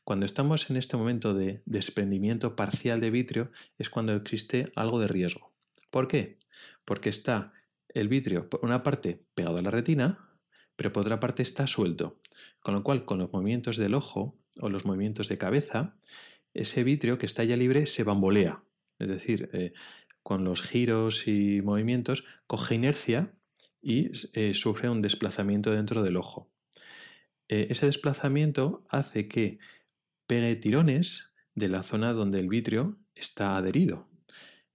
cuando 0.04 0.26
estamos 0.26 0.72
en 0.72 0.78
este 0.78 0.98
momento 0.98 1.36
de 1.36 1.62
desprendimiento 1.68 2.56
parcial 2.56 3.00
de 3.00 3.12
vitrio 3.12 3.52
es 3.78 3.92
cuando 3.92 4.14
existe 4.14 4.66
algo 4.76 5.00
de 5.00 5.10
riesgo. 5.10 5.54
¿Por 5.92 6.08
qué? 6.08 6.40
Porque 6.86 7.10
está 7.10 7.54
el 7.90 8.08
vitrio 8.08 8.50
por 8.50 8.66
una 8.66 8.82
parte 8.82 9.22
pegado 9.36 9.60
a 9.60 9.62
la 9.62 9.70
retina, 9.70 10.18
pero 10.76 10.92
por 10.92 11.02
otra 11.02 11.20
parte 11.20 11.44
está 11.44 11.68
suelto. 11.68 12.20
Con 12.62 12.74
lo 12.74 12.82
cual, 12.82 13.06
con 13.06 13.20
los 13.20 13.32
movimientos 13.32 13.78
del 13.78 13.94
ojo 13.94 14.36
o 14.60 14.70
los 14.70 14.86
movimientos 14.86 15.30
de 15.30 15.38
cabeza, 15.38 15.96
ese 16.54 16.84
vitrio 16.84 17.18
que 17.18 17.26
está 17.26 17.44
ya 17.44 17.58
libre 17.58 17.86
se 17.88 18.04
bambolea. 18.04 18.64
Es 19.00 19.08
decir, 19.08 19.50
eh, 19.54 19.74
con 20.24 20.44
los 20.44 20.62
giros 20.62 21.28
y 21.28 21.62
movimientos 21.62 22.26
coge 22.48 22.76
inercia 22.76 23.34
y 23.82 24.12
eh, 24.34 24.54
sufre 24.54 24.90
un 24.90 25.02
desplazamiento 25.02 25.72
dentro 25.72 26.04
del 26.04 26.18
ojo. 26.18 26.50
eh, 27.48 27.68
ese 27.70 27.86
desplazamiento 27.88 28.86
hace 28.90 29.28
que 29.28 29.60
pegue 30.28 30.56
tirones 30.56 31.34
de 31.56 31.68
la 31.70 31.84
zona 31.84 32.14
donde 32.14 32.40
el 32.40 32.48
vitrio 32.48 32.98
está 33.16 33.58
adherido. 33.58 34.08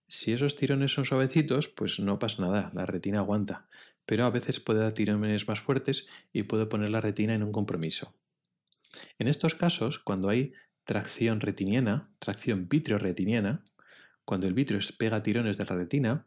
Si 0.09 0.33
esos 0.33 0.57
tirones 0.57 0.93
son 0.93 1.05
suavecitos, 1.05 1.69
pues 1.69 1.99
no 2.01 2.19
pasa 2.19 2.43
nada, 2.43 2.71
la 2.75 2.87
retina 2.87 3.21
aguanta, 3.21 3.69
pero 4.07 4.25
a 4.25 4.31
veces 4.31 4.61
puede 4.61 4.81
dar 4.81 4.93
tirones 4.93 5.49
más 5.49 5.61
fuertes 5.61 6.07
y 6.33 6.45
puede 6.45 6.67
poner 6.67 6.91
la 6.91 7.01
retina 7.01 7.35
en 7.35 7.43
un 7.43 7.53
compromiso. 7.53 8.15
En 9.19 9.29
estos 9.29 9.55
casos, 9.55 9.99
cuando 9.99 10.29
hay 10.29 10.53
tracción 10.85 11.41
retiniana, 11.41 12.11
tracción 12.19 12.69
vitrio-retiniana, 12.69 13.63
cuando 14.25 14.47
el 14.47 14.55
vitrio 14.55 14.81
pega 14.99 15.23
tirones 15.23 15.59
de 15.59 15.65
la 15.65 15.77
retina, 15.77 16.27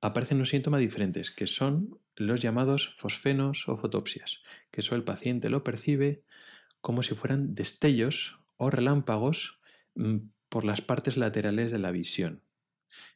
aparecen 0.00 0.38
unos 0.38 0.50
síntomas 0.50 0.80
diferentes, 0.80 1.30
que 1.30 1.46
son 1.46 1.98
los 2.16 2.40
llamados 2.40 2.94
fosfenos 2.96 3.68
o 3.68 3.76
fotopsias, 3.76 4.42
que 4.70 4.80
eso 4.80 4.94
el 4.94 5.04
paciente 5.04 5.48
lo 5.48 5.64
percibe 5.64 6.24
como 6.80 7.02
si 7.02 7.14
fueran 7.14 7.54
destellos 7.54 8.38
o 8.56 8.70
relámpagos 8.70 9.60
mm, 9.94 10.16
por 10.48 10.64
las 10.64 10.82
partes 10.82 11.16
laterales 11.16 11.72
de 11.72 11.78
la 11.78 11.92
visión. 11.92 12.42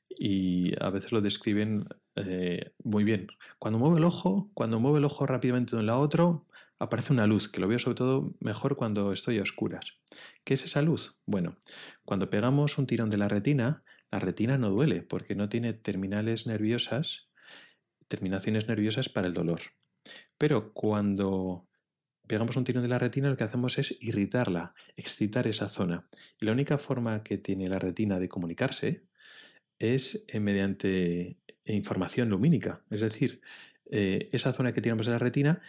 Y 0.08 0.72
a 0.82 0.90
veces 0.90 1.12
lo 1.12 1.20
describen 1.20 1.88
eh, 2.14 2.72
muy 2.82 3.04
bien. 3.04 3.26
Cuando 3.58 3.78
mueve 3.78 3.98
el 3.98 4.04
ojo, 4.04 4.50
cuando 4.54 4.80
mueve 4.80 4.98
el 4.98 5.04
ojo 5.04 5.26
rápidamente 5.26 5.74
de 5.74 5.80
un 5.80 5.86
lado 5.86 5.98
a 5.98 6.02
otro, 6.02 6.46
aparece 6.78 7.12
una 7.12 7.26
luz, 7.26 7.48
que 7.48 7.60
lo 7.60 7.68
veo 7.68 7.78
sobre 7.78 7.96
todo 7.96 8.34
mejor 8.40 8.76
cuando 8.76 9.12
estoy 9.12 9.38
a 9.38 9.42
oscuras. 9.42 9.98
¿Qué 10.44 10.54
es 10.54 10.64
esa 10.64 10.82
luz? 10.82 11.18
Bueno, 11.26 11.56
cuando 12.04 12.30
pegamos 12.30 12.78
un 12.78 12.86
tirón 12.86 13.10
de 13.10 13.18
la 13.18 13.28
retina, 13.28 13.82
la 14.10 14.18
retina 14.18 14.58
no 14.58 14.70
duele 14.70 15.02
porque 15.02 15.34
no 15.34 15.48
tiene 15.48 15.72
terminales 15.72 16.46
nerviosas, 16.46 17.30
terminaciones 18.08 18.68
nerviosas 18.68 19.08
para 19.08 19.26
el 19.26 19.34
dolor. 19.34 19.60
Pero 20.38 20.72
cuando 20.72 21.68
pegamos 22.26 22.56
un 22.56 22.64
tirón 22.64 22.82
de 22.82 22.88
la 22.88 22.98
retina, 22.98 23.28
lo 23.28 23.36
que 23.36 23.44
hacemos 23.44 23.78
es 23.78 23.96
irritarla, 24.00 24.74
excitar 24.96 25.46
esa 25.46 25.68
zona. 25.68 26.08
Y 26.40 26.46
la 26.46 26.52
única 26.52 26.78
forma 26.78 27.22
que 27.22 27.38
tiene 27.38 27.68
la 27.68 27.78
retina 27.78 28.18
de 28.18 28.28
comunicarse 28.28 29.06
es 29.78 30.24
eh, 30.28 30.40
mediante 30.40 31.38
información 31.64 32.28
lumínica. 32.28 32.84
Es 32.90 33.00
decir, 33.00 33.40
eh, 33.90 34.28
esa 34.32 34.52
zona 34.52 34.72
que 34.72 34.80
tiramos 34.80 35.06
de 35.06 35.12
la 35.12 35.18
retina 35.18 35.60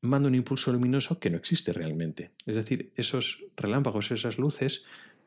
manda 0.00 0.28
un 0.28 0.34
impulso 0.34 0.72
luminoso 0.72 1.18
que 1.18 1.30
no 1.30 1.36
existe 1.36 1.72
realmente. 1.72 2.32
Es 2.46 2.56
decir, 2.56 2.92
esos 2.96 3.44
relámpagos, 3.56 4.10
esas 4.10 4.38
luces, 4.38 4.84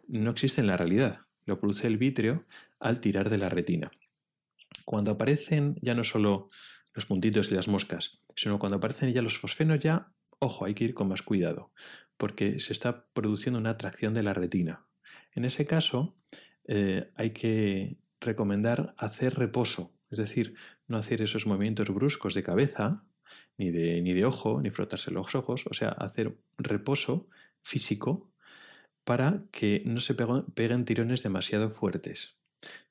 no 0.07 0.31
existen 0.31 0.65
en 0.65 0.69
la 0.69 0.77
realidad. 0.77 1.21
Lo 1.45 1.59
produce 1.59 1.87
el 1.87 1.97
vitrio 1.97 2.45
al 2.79 2.99
tirar 2.99 3.29
de 3.29 3.37
la 3.37 3.49
retina. 3.49 3.91
Cuando 4.85 5.11
aparecen 5.11 5.77
ya 5.81 5.93
no 5.95 6.03
solo 6.03 6.47
los 6.93 7.05
puntitos 7.05 7.51
y 7.51 7.55
las 7.55 7.67
moscas, 7.67 8.17
sino 8.35 8.59
cuando 8.59 8.77
aparecen 8.77 9.13
ya 9.13 9.21
los 9.21 9.37
fosfenos, 9.37 9.79
ya, 9.79 10.11
ojo, 10.39 10.65
hay 10.65 10.73
que 10.73 10.85
ir 10.85 10.93
con 10.93 11.07
más 11.07 11.21
cuidado, 11.21 11.71
porque 12.17 12.59
se 12.59 12.73
está 12.73 13.05
produciendo 13.13 13.59
una 13.59 13.71
atracción 13.71 14.13
de 14.13 14.23
la 14.23 14.33
retina. 14.33 14.85
En 15.33 15.45
ese 15.45 15.65
caso, 15.65 16.15
eh, 16.67 17.11
hay 17.15 17.31
que 17.31 17.97
recomendar 18.19 18.93
hacer 18.97 19.35
reposo, 19.35 19.93
es 20.09 20.17
decir, 20.17 20.55
no 20.87 20.97
hacer 20.97 21.21
esos 21.21 21.47
movimientos 21.47 21.89
bruscos 21.89 22.33
de 22.33 22.43
cabeza, 22.43 23.03
ni 23.57 23.71
de, 23.71 24.01
ni 24.01 24.13
de 24.13 24.25
ojo, 24.25 24.61
ni 24.61 24.69
frotarse 24.69 25.11
los 25.11 25.35
ojos, 25.35 25.65
o 25.69 25.73
sea, 25.73 25.89
hacer 25.89 26.37
reposo 26.57 27.27
físico 27.61 28.31
para 29.03 29.43
que 29.51 29.83
no 29.85 29.99
se 29.99 30.15
peguen 30.15 30.85
tirones 30.85 31.23
demasiado 31.23 31.69
fuertes. 31.69 32.35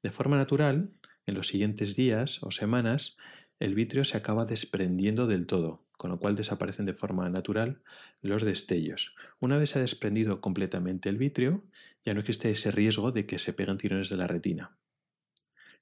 De 0.03 0.11
forma 0.11 0.37
natural, 0.37 0.91
en 1.27 1.35
los 1.35 1.49
siguientes 1.49 1.97
días 1.97 2.43
o 2.43 2.51
semanas, 2.51 3.17
el 3.59 3.75
vitrio 3.75 4.05
se 4.05 4.17
acaba 4.17 4.45
desprendiendo 4.45 5.27
del 5.27 5.47
todo, 5.47 5.85
con 5.97 6.11
lo 6.11 6.19
cual 6.19 6.35
desaparecen 6.35 6.87
de 6.87 6.95
forma 6.95 7.29
natural 7.29 7.83
los 8.23 8.43
destellos. 8.43 9.15
Una 9.39 9.59
vez 9.59 9.71
se 9.71 9.79
ha 9.79 9.83
desprendido 9.83 10.41
completamente 10.41 11.09
el 11.09 11.19
vitrio, 11.19 11.65
ya 12.05 12.15
no 12.15 12.21
existe 12.21 12.51
ese 12.51 12.71
riesgo 12.71 13.13
de 13.13 13.27
que 13.27 13.39
se 13.39 13.53
peguen 13.53 13.77
tirones 13.77 14.09
de 14.09 14.17
la 14.17 14.27
retina. 14.27 14.77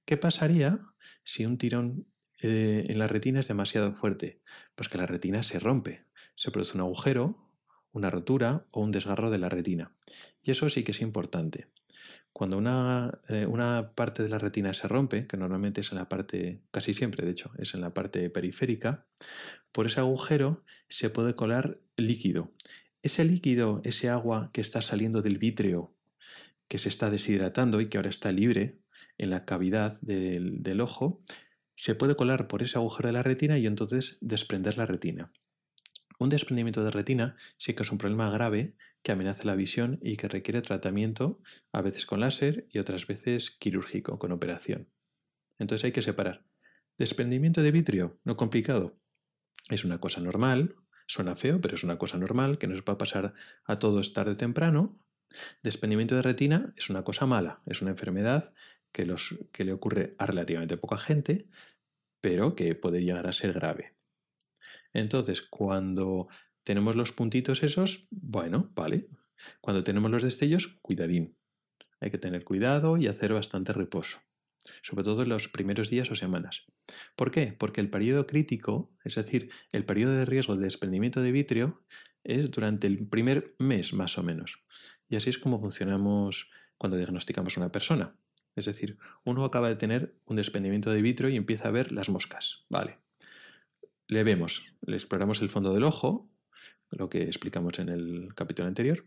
¿Qué 0.04 0.16
pasaría 0.16 0.80
si 1.22 1.46
un 1.46 1.56
tirón 1.56 2.06
eh, 2.40 2.86
en 2.88 2.98
la 2.98 3.06
retina 3.06 3.40
es 3.40 3.48
demasiado 3.48 3.92
fuerte? 3.92 4.40
Pues 4.74 4.88
que 4.88 4.98
la 4.98 5.06
retina 5.06 5.42
se 5.42 5.58
rompe, 5.58 6.04
se 6.34 6.50
produce 6.50 6.76
un 6.76 6.82
agujero 6.82 7.48
una 7.92 8.10
rotura 8.10 8.66
o 8.72 8.80
un 8.80 8.90
desgarro 8.90 9.30
de 9.30 9.38
la 9.38 9.48
retina. 9.48 9.92
Y 10.42 10.50
eso 10.50 10.68
sí 10.68 10.84
que 10.84 10.92
es 10.92 11.00
importante. 11.00 11.68
Cuando 12.32 12.56
una, 12.56 13.20
eh, 13.28 13.46
una, 13.46 13.92
parte 13.94 14.22
de 14.22 14.28
la 14.28 14.38
retina 14.38 14.72
se 14.72 14.86
rompe, 14.86 15.26
que 15.26 15.36
normalmente 15.36 15.80
es 15.80 15.90
en 15.90 15.98
la 15.98 16.08
parte, 16.08 16.62
casi 16.70 16.94
siempre 16.94 17.24
de 17.24 17.32
hecho, 17.32 17.50
es 17.58 17.74
en 17.74 17.80
la 17.80 17.92
parte 17.92 18.30
periférica, 18.30 19.04
por 19.72 19.86
ese 19.86 20.00
agujero 20.00 20.62
se 20.88 21.10
puede 21.10 21.34
colar 21.34 21.80
líquido. 21.96 22.52
Ese 23.02 23.24
líquido, 23.24 23.80
ese 23.84 24.08
agua 24.08 24.50
que 24.52 24.60
está 24.60 24.82
saliendo 24.82 25.22
del 25.22 25.38
vítreo, 25.38 25.94
que 26.68 26.78
se 26.78 26.88
está 26.88 27.10
deshidratando 27.10 27.80
y 27.80 27.88
que 27.88 27.98
ahora 27.98 28.10
está 28.10 28.30
libre 28.30 28.78
en 29.16 29.30
la 29.30 29.44
cavidad 29.44 30.00
del, 30.00 30.62
del 30.62 30.80
ojo, 30.80 31.22
se 31.78 31.94
puede 31.94 32.16
colar 32.16 32.48
por 32.48 32.64
ese 32.64 32.76
agujero 32.76 33.06
de 33.06 33.12
la 33.12 33.22
retina 33.22 33.56
y 33.56 33.64
entonces 33.64 34.18
desprender 34.20 34.76
la 34.76 34.84
retina. 34.84 35.30
Un 36.18 36.28
desprendimiento 36.28 36.82
de 36.82 36.90
retina 36.90 37.36
sí 37.56 37.74
que 37.74 37.84
es 37.84 37.92
un 37.92 37.98
problema 37.98 38.28
grave 38.30 38.74
que 39.04 39.12
amenaza 39.12 39.44
la 39.44 39.54
visión 39.54 40.00
y 40.02 40.16
que 40.16 40.26
requiere 40.26 40.60
tratamiento, 40.60 41.40
a 41.70 41.80
veces 41.80 42.04
con 42.04 42.18
láser 42.18 42.66
y 42.72 42.80
otras 42.80 43.06
veces 43.06 43.52
quirúrgico, 43.52 44.18
con 44.18 44.32
operación. 44.32 44.88
Entonces 45.60 45.84
hay 45.84 45.92
que 45.92 46.02
separar. 46.02 46.44
Desprendimiento 46.98 47.62
de 47.62 47.70
vitrio, 47.70 48.18
no 48.24 48.36
complicado. 48.36 48.98
Es 49.70 49.84
una 49.84 50.00
cosa 50.00 50.20
normal, 50.20 50.74
suena 51.06 51.36
feo, 51.36 51.60
pero 51.60 51.76
es 51.76 51.84
una 51.84 51.96
cosa 51.96 52.18
normal 52.18 52.58
que 52.58 52.66
nos 52.66 52.80
va 52.80 52.94
a 52.94 52.98
pasar 52.98 53.34
a 53.64 53.78
todos 53.78 54.14
tarde 54.14 54.32
o 54.32 54.36
temprano. 54.36 54.98
Desprendimiento 55.62 56.16
de 56.16 56.22
retina 56.22 56.74
es 56.76 56.90
una 56.90 57.04
cosa 57.04 57.24
mala, 57.24 57.62
es 57.66 57.82
una 57.82 57.92
enfermedad 57.92 58.52
que, 58.92 59.04
le 59.64 59.72
ocurre 59.72 60.14
a 60.18 60.26
relativamente 60.26 60.76
poca 60.76 60.98
gente, 60.98 61.48
pero 62.20 62.54
que 62.54 62.74
puede 62.74 63.02
llegar 63.02 63.26
a 63.26 63.32
ser 63.32 63.52
grave. 63.52 63.94
Entonces, 64.92 65.42
cuando 65.42 66.28
tenemos 66.64 66.96
los 66.96 67.12
puntitos 67.12 67.62
esos, 67.62 68.08
bueno, 68.10 68.72
vale. 68.74 69.08
Cuando 69.60 69.84
tenemos 69.84 70.10
los 70.10 70.22
destellos, 70.22 70.78
cuidadín. 70.82 71.36
Hay 72.00 72.10
que 72.10 72.18
tener 72.18 72.44
cuidado 72.44 72.96
y 72.96 73.06
hacer 73.06 73.32
bastante 73.32 73.72
reposo, 73.72 74.18
sobre 74.82 75.04
todo 75.04 75.22
en 75.22 75.28
los 75.28 75.48
primeros 75.48 75.90
días 75.90 76.10
o 76.10 76.16
semanas. 76.16 76.64
¿Por 77.16 77.30
qué? 77.30 77.52
Porque 77.52 77.80
el 77.80 77.90
periodo 77.90 78.26
crítico, 78.26 78.92
es 79.04 79.14
decir, 79.14 79.50
el 79.72 79.84
periodo 79.84 80.14
de 80.14 80.24
riesgo 80.24 80.56
de 80.56 80.64
desprendimiento 80.64 81.22
de 81.22 81.32
vitrio, 81.32 81.82
es 82.24 82.50
durante 82.50 82.86
el 82.86 83.08
primer 83.08 83.54
mes 83.58 83.92
más 83.92 84.18
o 84.18 84.22
menos. 84.22 84.62
Y 85.08 85.16
así 85.16 85.30
es 85.30 85.38
como 85.38 85.60
funcionamos 85.60 86.50
cuando 86.76 86.96
diagnosticamos 86.96 87.56
a 87.56 87.60
una 87.60 87.72
persona. 87.72 88.16
Es 88.58 88.66
decir, 88.66 88.98
uno 89.24 89.44
acaba 89.44 89.68
de 89.68 89.76
tener 89.76 90.14
un 90.26 90.36
desprendimiento 90.36 90.90
de 90.90 91.02
vitrio 91.02 91.28
y 91.28 91.36
empieza 91.36 91.68
a 91.68 91.72
ver 91.72 91.92
las 91.92 92.08
moscas. 92.08 92.64
Vale, 92.68 92.98
le 94.06 94.24
vemos, 94.24 94.74
le 94.82 94.96
exploramos 94.96 95.42
el 95.42 95.50
fondo 95.50 95.72
del 95.72 95.84
ojo, 95.84 96.28
lo 96.90 97.08
que 97.08 97.22
explicamos 97.22 97.78
en 97.78 97.88
el 97.88 98.34
capítulo 98.34 98.68
anterior, 98.68 99.06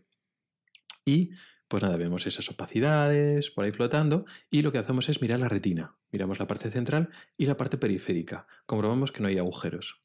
y 1.04 1.32
pues 1.68 1.82
nada, 1.82 1.96
vemos 1.96 2.26
esas 2.26 2.48
opacidades 2.50 3.50
por 3.50 3.64
ahí 3.64 3.72
flotando 3.72 4.26
y 4.50 4.62
lo 4.62 4.72
que 4.72 4.78
hacemos 4.78 5.08
es 5.08 5.22
mirar 5.22 5.40
la 5.40 5.48
retina. 5.48 5.96
Miramos 6.10 6.38
la 6.38 6.46
parte 6.46 6.70
central 6.70 7.08
y 7.36 7.46
la 7.46 7.56
parte 7.56 7.78
periférica. 7.78 8.46
Comprobamos 8.66 9.10
que 9.10 9.22
no 9.22 9.28
hay 9.28 9.38
agujeros. 9.38 10.02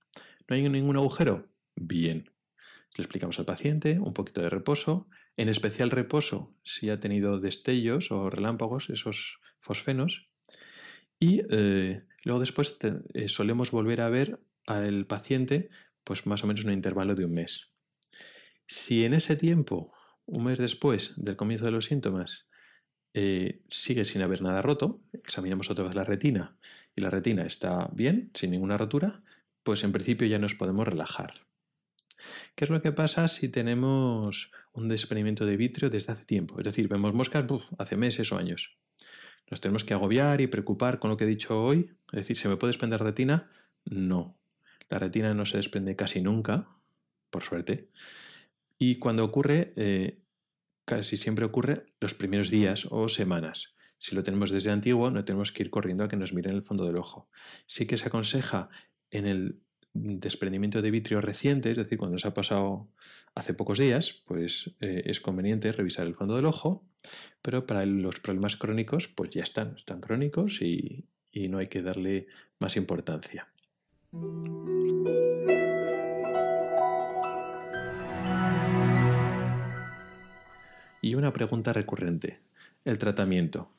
¿No 0.47 0.55
hay 0.55 0.67
ningún 0.69 0.95
agujero? 0.95 1.49
Bien. 1.75 2.31
Le 2.95 3.03
explicamos 3.03 3.37
al 3.39 3.45
paciente 3.45 3.99
un 3.99 4.13
poquito 4.13 4.41
de 4.41 4.49
reposo, 4.49 5.09
en 5.37 5.49
especial 5.49 5.91
reposo 5.91 6.55
si 6.63 6.89
ha 6.89 6.99
tenido 6.99 7.39
destellos 7.39 8.11
o 8.11 8.29
relámpagos, 8.29 8.89
esos 8.89 9.39
fosfenos. 9.59 10.29
Y 11.19 11.43
eh, 11.49 12.03
luego 12.23 12.39
después 12.39 12.77
eh, 13.13 13.27
solemos 13.27 13.71
volver 13.71 14.01
a 14.01 14.09
ver 14.09 14.39
al 14.65 15.05
paciente 15.05 15.69
pues 16.03 16.25
más 16.25 16.43
o 16.43 16.47
menos 16.47 16.65
un 16.65 16.71
intervalo 16.71 17.15
de 17.15 17.25
un 17.25 17.33
mes. 17.33 17.69
Si 18.65 19.05
en 19.05 19.13
ese 19.13 19.35
tiempo, 19.35 19.93
un 20.25 20.45
mes 20.45 20.57
después 20.57 21.13
del 21.17 21.35
comienzo 21.35 21.65
de 21.65 21.71
los 21.71 21.85
síntomas, 21.85 22.47
eh, 23.13 23.61
sigue 23.69 24.05
sin 24.05 24.21
haber 24.21 24.41
nada 24.41 24.61
roto, 24.61 25.01
examinamos 25.13 25.69
otra 25.69 25.85
vez 25.85 25.95
la 25.95 26.03
retina 26.03 26.55
y 26.95 27.01
la 27.01 27.09
retina 27.09 27.45
está 27.45 27.89
bien, 27.93 28.31
sin 28.33 28.51
ninguna 28.51 28.77
rotura, 28.77 29.21
pues 29.63 29.83
en 29.83 29.91
principio 29.91 30.27
ya 30.27 30.39
nos 30.39 30.55
podemos 30.55 30.87
relajar. 30.87 31.33
¿Qué 32.55 32.65
es 32.65 32.69
lo 32.69 32.81
que 32.81 32.91
pasa 32.91 33.27
si 33.27 33.49
tenemos 33.49 34.51
un 34.73 34.87
desprendimiento 34.87 35.45
de 35.45 35.57
vitrio 35.57 35.89
desde 35.89 36.11
hace 36.11 36.25
tiempo? 36.25 36.59
Es 36.59 36.65
decir, 36.65 36.87
vemos 36.87 37.13
moscas 37.13 37.45
hace 37.77 37.97
meses 37.97 38.31
o 38.31 38.37
años. 38.37 38.77
Nos 39.49 39.61
tenemos 39.61 39.83
que 39.83 39.93
agobiar 39.93 40.41
y 40.41 40.47
preocupar 40.47 40.99
con 40.99 41.09
lo 41.09 41.17
que 41.17 41.23
he 41.23 41.27
dicho 41.27 41.63
hoy. 41.63 41.91
Es 42.11 42.19
decir, 42.19 42.37
¿se 42.37 42.49
me 42.49 42.57
puede 42.57 42.69
desprender 42.69 43.01
retina? 43.01 43.49
No. 43.85 44.37
La 44.89 44.99
retina 44.99 45.33
no 45.33 45.45
se 45.45 45.57
desprende 45.57 45.95
casi 45.95 46.21
nunca, 46.21 46.67
por 47.29 47.43
suerte. 47.43 47.89
Y 48.77 48.99
cuando 48.99 49.23
ocurre, 49.23 49.73
eh, 49.75 50.21
casi 50.85 51.17
siempre 51.17 51.45
ocurre 51.45 51.85
los 51.99 52.13
primeros 52.13 52.49
días 52.49 52.87
o 52.89 53.09
semanas. 53.09 53.75
Si 53.99 54.15
lo 54.15 54.23
tenemos 54.23 54.51
desde 54.51 54.71
antiguo, 54.71 55.09
no 55.11 55.25
tenemos 55.25 55.51
que 55.51 55.63
ir 55.63 55.69
corriendo 55.69 56.03
a 56.03 56.07
que 56.07 56.17
nos 56.17 56.33
miren 56.33 56.55
el 56.55 56.63
fondo 56.63 56.85
del 56.85 56.97
ojo. 56.97 57.29
Sí 57.65 57.87
que 57.87 57.97
se 57.97 58.07
aconseja 58.07 58.69
en 59.09 59.25
el 59.25 59.61
desprendimiento 60.19 60.81
de 60.81 60.91
vitrio 60.91 61.21
reciente, 61.21 61.71
es 61.71 61.77
decir, 61.77 61.97
cuando 61.97 62.17
se 62.17 62.27
ha 62.27 62.33
pasado 62.33 62.87
hace 63.35 63.53
pocos 63.53 63.79
días, 63.79 64.23
pues 64.25 64.71
eh, 64.81 65.03
es 65.05 65.19
conveniente 65.19 65.71
revisar 65.71 66.07
el 66.07 66.15
fondo 66.15 66.35
del 66.35 66.45
ojo, 66.45 66.83
pero 67.41 67.65
para 67.65 67.85
los 67.85 68.19
problemas 68.19 68.55
crónicos, 68.55 69.07
pues 69.07 69.29
ya 69.31 69.43
están, 69.43 69.75
están 69.77 70.01
crónicos 70.01 70.61
y, 70.61 71.05
y 71.31 71.47
no 71.49 71.59
hay 71.59 71.67
que 71.67 71.81
darle 71.81 72.27
más 72.59 72.77
importancia. 72.77 73.47
Y 81.01 81.15
una 81.15 81.31
pregunta 81.31 81.73
recurrente, 81.73 82.39
el 82.83 82.97
tratamiento. 82.97 83.69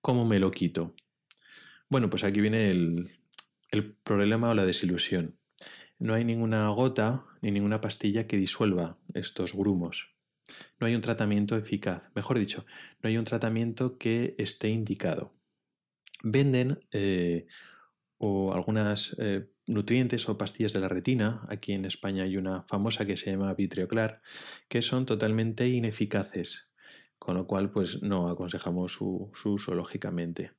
¿Cómo 0.00 0.24
me 0.24 0.38
lo 0.38 0.50
quito? 0.50 0.94
Bueno, 1.88 2.10
pues 2.10 2.24
aquí 2.24 2.40
viene 2.40 2.70
el, 2.70 3.17
el 3.70 3.94
problema 3.94 4.50
o 4.50 4.54
la 4.54 4.66
desilusión. 4.66 5.36
No 5.98 6.14
hay 6.14 6.24
ninguna 6.24 6.68
gota 6.68 7.24
ni 7.42 7.50
ninguna 7.50 7.80
pastilla 7.80 8.26
que 8.26 8.36
disuelva 8.36 8.98
estos 9.14 9.54
grumos. 9.54 10.14
No 10.80 10.86
hay 10.86 10.94
un 10.94 11.02
tratamiento 11.02 11.56
eficaz. 11.56 12.10
Mejor 12.14 12.38
dicho, 12.38 12.64
no 13.02 13.08
hay 13.08 13.18
un 13.18 13.24
tratamiento 13.24 13.98
que 13.98 14.34
esté 14.38 14.68
indicado. 14.68 15.34
Venden 16.22 16.80
eh, 16.92 17.46
o 18.16 18.52
algunas 18.52 19.14
eh, 19.18 19.50
nutrientes 19.66 20.28
o 20.28 20.38
pastillas 20.38 20.72
de 20.72 20.80
la 20.80 20.88
retina. 20.88 21.46
Aquí 21.48 21.72
en 21.72 21.84
España 21.84 22.24
hay 22.24 22.36
una 22.36 22.62
famosa 22.62 23.04
que 23.04 23.16
se 23.16 23.30
llama 23.30 23.54
Vitreoclar, 23.54 24.22
que 24.68 24.82
son 24.82 25.04
totalmente 25.04 25.68
ineficaces, 25.68 26.68
con 27.18 27.36
lo 27.36 27.46
cual 27.46 27.70
pues 27.70 28.02
no 28.02 28.28
aconsejamos 28.28 28.92
su 28.92 29.30
uso 29.44 29.74
lógicamente. 29.74 30.57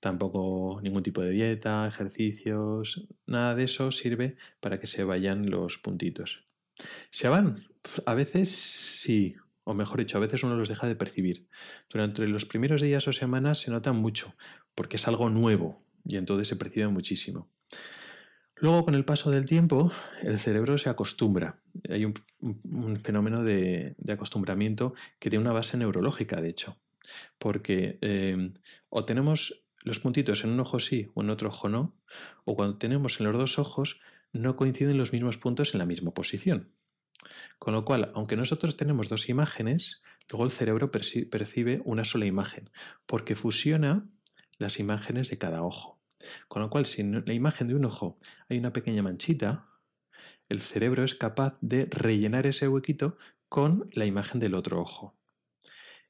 Tampoco 0.00 0.80
ningún 0.82 1.02
tipo 1.02 1.22
de 1.22 1.30
dieta, 1.30 1.86
ejercicios, 1.86 3.06
nada 3.26 3.54
de 3.54 3.64
eso 3.64 3.90
sirve 3.90 4.36
para 4.60 4.78
que 4.78 4.86
se 4.86 5.04
vayan 5.04 5.50
los 5.50 5.78
puntitos. 5.78 6.44
¿Se 7.10 7.28
van? 7.28 7.66
A 8.06 8.14
veces 8.14 8.48
sí, 8.50 9.34
o 9.64 9.74
mejor 9.74 9.98
dicho, 9.98 10.16
a 10.16 10.20
veces 10.20 10.44
uno 10.44 10.56
los 10.56 10.68
deja 10.68 10.86
de 10.86 10.94
percibir. 10.94 11.48
Durante 11.90 12.26
los 12.26 12.44
primeros 12.44 12.80
días 12.80 13.08
o 13.08 13.12
semanas 13.12 13.60
se 13.60 13.70
notan 13.70 13.96
mucho, 13.96 14.34
porque 14.74 14.96
es 14.96 15.08
algo 15.08 15.30
nuevo 15.30 15.82
y 16.04 16.16
entonces 16.16 16.48
se 16.48 16.56
percibe 16.56 16.88
muchísimo. 16.88 17.48
Luego, 18.60 18.84
con 18.84 18.94
el 18.94 19.04
paso 19.04 19.30
del 19.30 19.44
tiempo, 19.44 19.92
el 20.22 20.38
cerebro 20.38 20.78
se 20.78 20.88
acostumbra. 20.88 21.60
Hay 21.88 22.04
un, 22.04 22.14
fenómeno 23.02 23.44
de, 23.44 23.94
acostumbramiento 24.08 24.94
que 25.20 25.30
tiene 25.30 25.44
una 25.44 25.52
base 25.52 25.76
neurológica, 25.76 26.40
de 26.40 26.48
hecho 26.48 26.76
porque 27.38 27.98
eh, 28.00 28.52
o 28.88 29.04
tenemos 29.04 29.64
los 29.82 30.00
puntitos 30.00 30.44
en 30.44 30.50
un 30.50 30.60
ojo 30.60 30.80
sí 30.80 31.10
o 31.14 31.22
en 31.22 31.30
otro 31.30 31.48
ojo 31.48 31.68
no, 31.68 31.96
o 32.44 32.56
cuando 32.56 32.78
tenemos 32.78 33.20
en 33.20 33.26
los 33.26 33.36
dos 33.36 33.58
ojos 33.58 34.00
no 34.32 34.56
coinciden 34.56 34.98
los 34.98 35.12
mismos 35.12 35.38
puntos 35.38 35.74
en 35.74 35.78
la 35.78 35.86
misma 35.86 36.12
posición. 36.12 36.72
Con 37.58 37.74
lo 37.74 37.84
cual, 37.84 38.12
aunque 38.14 38.36
nosotros 38.36 38.76
tenemos 38.76 39.08
dos 39.08 39.28
imágenes, 39.28 40.02
luego 40.30 40.44
el 40.44 40.50
cerebro 40.50 40.90
percibe 40.90 41.80
una 41.84 42.04
sola 42.04 42.26
imagen, 42.26 42.70
porque 43.06 43.34
fusiona 43.34 44.08
las 44.58 44.78
imágenes 44.78 45.30
de 45.30 45.38
cada 45.38 45.62
ojo. 45.62 45.98
Con 46.48 46.62
lo 46.62 46.70
cual, 46.70 46.86
si 46.86 47.02
en 47.02 47.24
la 47.26 47.32
imagen 47.32 47.68
de 47.68 47.74
un 47.74 47.84
ojo 47.84 48.18
hay 48.48 48.58
una 48.58 48.72
pequeña 48.72 49.02
manchita, 49.02 49.66
el 50.48 50.60
cerebro 50.60 51.04
es 51.04 51.14
capaz 51.14 51.58
de 51.60 51.86
rellenar 51.86 52.46
ese 52.46 52.68
huequito 52.68 53.16
con 53.48 53.88
la 53.92 54.06
imagen 54.06 54.40
del 54.40 54.54
otro 54.54 54.80
ojo. 54.80 55.16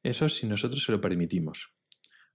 Eso 0.03 0.29
si 0.29 0.47
nosotros 0.47 0.85
se 0.85 0.93
lo 0.93 1.01
permitimos. 1.01 1.75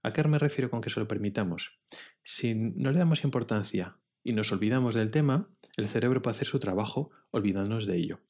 ¿A 0.02 0.12
qué 0.12 0.22
me 0.28 0.38
refiero 0.38 0.70
con 0.70 0.80
que 0.80 0.90
se 0.90 1.00
lo 1.00 1.08
permitamos? 1.08 1.76
Si 2.22 2.54
no 2.54 2.92
le 2.92 2.98
damos 2.98 3.24
importancia 3.24 3.96
y 4.22 4.32
nos 4.32 4.52
olvidamos 4.52 4.94
del 4.94 5.10
tema, 5.10 5.48
el 5.76 5.88
cerebro 5.88 6.20
puede 6.22 6.36
hacer 6.36 6.48
su 6.48 6.58
trabajo 6.58 7.10
olvidándonos 7.30 7.86
de 7.86 7.96
ello. 7.96 8.20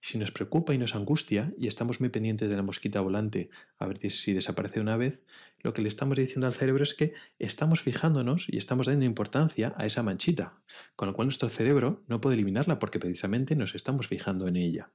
Si 0.00 0.18
nos 0.18 0.32
preocupa 0.32 0.74
y 0.74 0.78
nos 0.78 0.94
angustia 0.94 1.54
y 1.58 1.66
estamos 1.66 2.00
muy 2.00 2.10
pendientes 2.10 2.50
de 2.50 2.56
la 2.56 2.62
mosquita 2.62 3.00
volante 3.00 3.48
a 3.78 3.86
ver 3.86 3.98
si 4.10 4.34
desaparece 4.34 4.78
una 4.78 4.98
vez, 4.98 5.24
lo 5.62 5.72
que 5.72 5.80
le 5.80 5.88
estamos 5.88 6.18
diciendo 6.18 6.46
al 6.46 6.52
cerebro 6.52 6.82
es 6.82 6.92
que 6.92 7.14
estamos 7.38 7.80
fijándonos 7.80 8.46
y 8.50 8.58
estamos 8.58 8.86
dando 8.86 9.06
importancia 9.06 9.72
a 9.78 9.86
esa 9.86 10.02
manchita, 10.02 10.60
con 10.94 11.08
lo 11.08 11.14
cual 11.14 11.28
nuestro 11.28 11.48
cerebro 11.48 12.04
no 12.06 12.20
puede 12.20 12.34
eliminarla 12.34 12.78
porque 12.78 12.98
precisamente 12.98 13.56
nos 13.56 13.74
estamos 13.74 14.06
fijando 14.06 14.46
en 14.46 14.56
ella. 14.56 14.90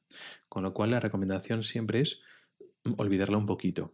Con 0.48 0.62
lo 0.62 0.76
cual 0.76 0.92
la 0.92 1.00
recomendación 1.00 1.64
siempre 1.64 2.02
es 2.02 2.22
olvidarla 2.98 3.38
un 3.38 3.46
poquito. 3.46 3.94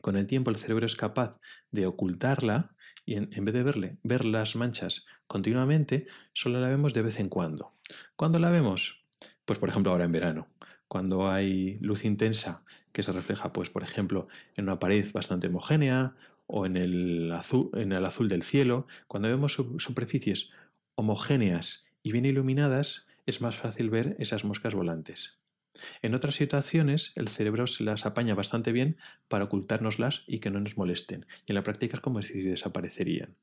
Con 0.00 0.16
el 0.16 0.26
tiempo 0.26 0.50
el 0.50 0.56
cerebro 0.56 0.86
es 0.86 0.96
capaz 0.96 1.38
de 1.70 1.86
ocultarla 1.86 2.74
y 3.04 3.14
en, 3.14 3.44
vez 3.44 3.54
de 3.54 3.62
verle, 3.62 3.98
ver 4.02 4.24
las 4.24 4.54
manchas 4.54 5.06
continuamente, 5.26 6.06
solo 6.34 6.60
la 6.60 6.68
vemos 6.68 6.92
de 6.92 7.02
vez 7.02 7.18
en 7.20 7.28
cuando. 7.28 7.70
¿Cuándo 8.16 8.38
la 8.38 8.50
vemos? 8.50 9.06
Pues 9.46 9.58
por 9.58 9.70
ejemplo 9.70 9.92
ahora 9.92 10.04
en 10.04 10.12
verano, 10.12 10.48
cuando 10.88 11.30
hay 11.30 11.78
luz 11.78 12.04
intensa 12.04 12.64
que 12.92 13.02
se 13.02 13.12
refleja, 13.12 13.52
pues 13.52 13.70
por 13.70 13.82
ejemplo, 13.82 14.28
en 14.56 14.64
una 14.64 14.78
pared 14.78 15.10
bastante 15.12 15.46
homogénea 15.46 16.16
o 16.46 16.66
en 16.66 16.76
el 16.76 17.32
azul, 17.32 17.70
en 17.74 17.92
el 17.92 18.04
azul 18.04 18.28
del 18.28 18.42
cielo, 18.42 18.86
cuando 19.06 19.28
vemos 19.28 19.54
superficies 19.78 20.50
homogéneas 20.94 21.86
y 22.02 22.12
bien 22.12 22.26
iluminadas, 22.26 23.06
es 23.24 23.40
más 23.40 23.56
fácil 23.56 23.90
ver 23.90 24.16
esas 24.18 24.44
moscas 24.44 24.74
volantes. 24.74 25.38
En 26.02 26.14
otras 26.14 26.34
situaciones, 26.34 27.12
el 27.14 27.28
cerebro 27.28 27.66
se 27.66 27.84
las 27.84 28.06
apaña 28.06 28.34
bastante 28.34 28.72
bien 28.72 28.96
para 29.28 29.44
ocultárnoslas 29.44 30.24
y 30.26 30.40
que 30.40 30.50
no 30.50 30.60
nos 30.60 30.76
molesten, 30.76 31.26
y 31.46 31.52
en 31.52 31.54
la 31.54 31.62
práctica 31.62 31.96
es 31.96 32.00
como 32.00 32.22
si 32.22 32.40
desaparecerían. 32.40 33.36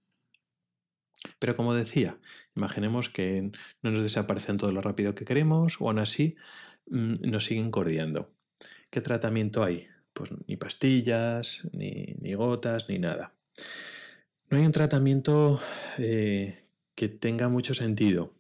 Pero 1.40 1.56
como 1.56 1.74
decía, 1.74 2.18
imaginemos 2.56 3.10
que 3.10 3.52
no 3.82 3.92
nos 3.92 4.02
desaparecen 4.02 4.58
todo 4.58 4.72
lo 4.72 4.82
rápido 4.82 5.16
que 5.16 5.26
queremos 5.26 5.82
o 5.82 5.88
aún 5.88 6.00
así 6.00 6.36
mm, 6.88 7.30
nos 7.30 7.46
siguen 7.46 7.72
corriendo. 7.72 8.32
¿Qué 8.92 9.02
tratamiento 9.02 9.64
hay? 9.64 9.88
Pues 10.14 10.32
ni 10.48 10.56
pastillas, 10.56 11.68
ni, 11.74 12.34
gotas, 12.34 12.88
ni 12.90 13.00
nada. 13.00 13.34
No 14.50 14.58
hay 14.58 14.66
un 14.66 14.72
tratamiento 14.72 15.60
eh, 15.98 16.64
que 16.94 17.10
tenga 17.10 17.50
mucho 17.50 17.74
sentido. 17.74 18.34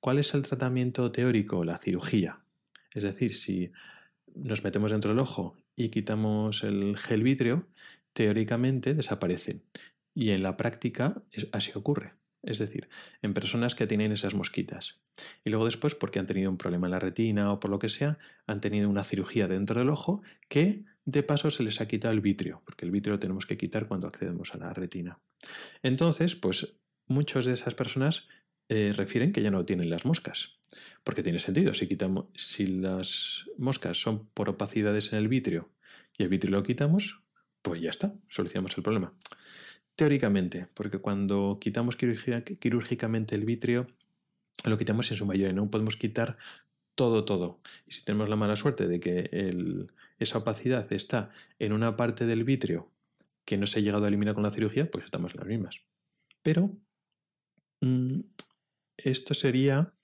¿Cuál 0.00 0.18
es 0.18 0.34
el 0.34 0.42
tratamiento 0.42 1.10
teórico? 1.12 1.64
La 1.64 1.78
cirugía. 1.78 2.41
Es 2.94 3.02
decir, 3.02 3.34
si 3.34 3.72
nos 4.34 4.64
metemos 4.64 4.90
dentro 4.90 5.10
del 5.10 5.20
ojo 5.20 5.56
y 5.76 5.88
quitamos 5.90 6.64
el 6.64 6.96
gel 6.96 7.22
vítreo, 7.22 7.66
teóricamente 8.12 8.94
desaparecen. 8.94 9.62
Y 10.14 10.30
en 10.30 10.42
la 10.42 10.56
práctica 10.56 11.22
así 11.52 11.72
ocurre. 11.74 12.14
Es 12.42 12.58
decir, 12.58 12.88
en 13.22 13.34
personas 13.34 13.74
que 13.74 13.86
tienen 13.86 14.10
esas 14.10 14.34
mosquitas. 14.34 15.00
Y 15.44 15.50
luego 15.50 15.64
después, 15.64 15.94
porque 15.94 16.18
han 16.18 16.26
tenido 16.26 16.50
un 16.50 16.58
problema 16.58 16.88
en 16.88 16.90
la 16.90 16.98
retina 16.98 17.52
o 17.52 17.60
por 17.60 17.70
lo 17.70 17.78
que 17.78 17.88
sea, 17.88 18.18
han 18.46 18.60
tenido 18.60 18.88
una 18.90 19.04
cirugía 19.04 19.46
dentro 19.46 19.78
del 19.78 19.90
ojo 19.90 20.22
que 20.48 20.84
de 21.04 21.22
paso 21.22 21.50
se 21.50 21.62
les 21.62 21.80
ha 21.80 21.88
quitado 21.88 22.12
el 22.12 22.20
vitrio, 22.20 22.62
porque 22.64 22.84
el 22.84 22.90
vitrio 22.90 23.14
lo 23.14 23.20
tenemos 23.20 23.46
que 23.46 23.56
quitar 23.56 23.86
cuando 23.86 24.08
accedemos 24.08 24.54
a 24.54 24.58
la 24.58 24.72
retina. 24.72 25.20
Entonces, 25.82 26.34
pues 26.34 26.76
muchas 27.06 27.44
de 27.44 27.52
esas 27.52 27.74
personas 27.74 28.28
eh, 28.74 28.90
refieren 28.96 29.32
que 29.32 29.42
ya 29.42 29.50
no 29.50 29.66
tienen 29.66 29.90
las 29.90 30.06
moscas. 30.06 30.54
Porque 31.04 31.22
tiene 31.22 31.38
sentido, 31.40 31.74
si, 31.74 31.86
quitamos, 31.86 32.24
si 32.34 32.66
las 32.66 33.44
moscas 33.58 34.00
son 34.00 34.28
por 34.28 34.48
opacidades 34.48 35.12
en 35.12 35.18
el 35.18 35.28
vitrio 35.28 35.68
y 36.16 36.22
el 36.22 36.30
vitrio 36.30 36.52
lo 36.52 36.62
quitamos, 36.62 37.20
pues 37.60 37.82
ya 37.82 37.90
está, 37.90 38.14
solucionamos 38.28 38.74
el 38.78 38.82
problema. 38.82 39.12
Teóricamente, 39.94 40.68
porque 40.72 40.98
cuando 41.00 41.58
quitamos 41.60 41.96
quirúrgicamente 41.96 43.34
el 43.34 43.44
vitrio, 43.44 43.88
lo 44.64 44.78
quitamos 44.78 45.10
en 45.10 45.18
su 45.18 45.26
mayoría, 45.26 45.52
no 45.52 45.70
podemos 45.70 45.96
quitar 45.96 46.38
todo, 46.94 47.26
todo. 47.26 47.60
Y 47.86 47.92
si 47.92 48.06
tenemos 48.06 48.30
la 48.30 48.36
mala 48.36 48.56
suerte 48.56 48.88
de 48.88 49.00
que 49.00 49.28
esa 50.18 50.38
opacidad 50.38 50.90
está 50.94 51.30
en 51.58 51.74
una 51.74 51.94
parte 51.94 52.24
del 52.24 52.44
vitrio 52.44 52.90
que 53.44 53.58
no 53.58 53.66
se 53.66 53.80
ha 53.80 53.82
llegado 53.82 54.06
a 54.06 54.08
eliminar 54.08 54.32
con 54.34 54.44
la 54.44 54.50
cirugía, 54.50 54.90
pues 54.90 55.04
estamos 55.04 55.34
en 55.34 55.40
las 55.40 55.48
mismas. 55.48 55.76
Pero 56.42 56.70
mm, 57.82 58.20
esto 59.04 59.34
sería, 59.34 59.94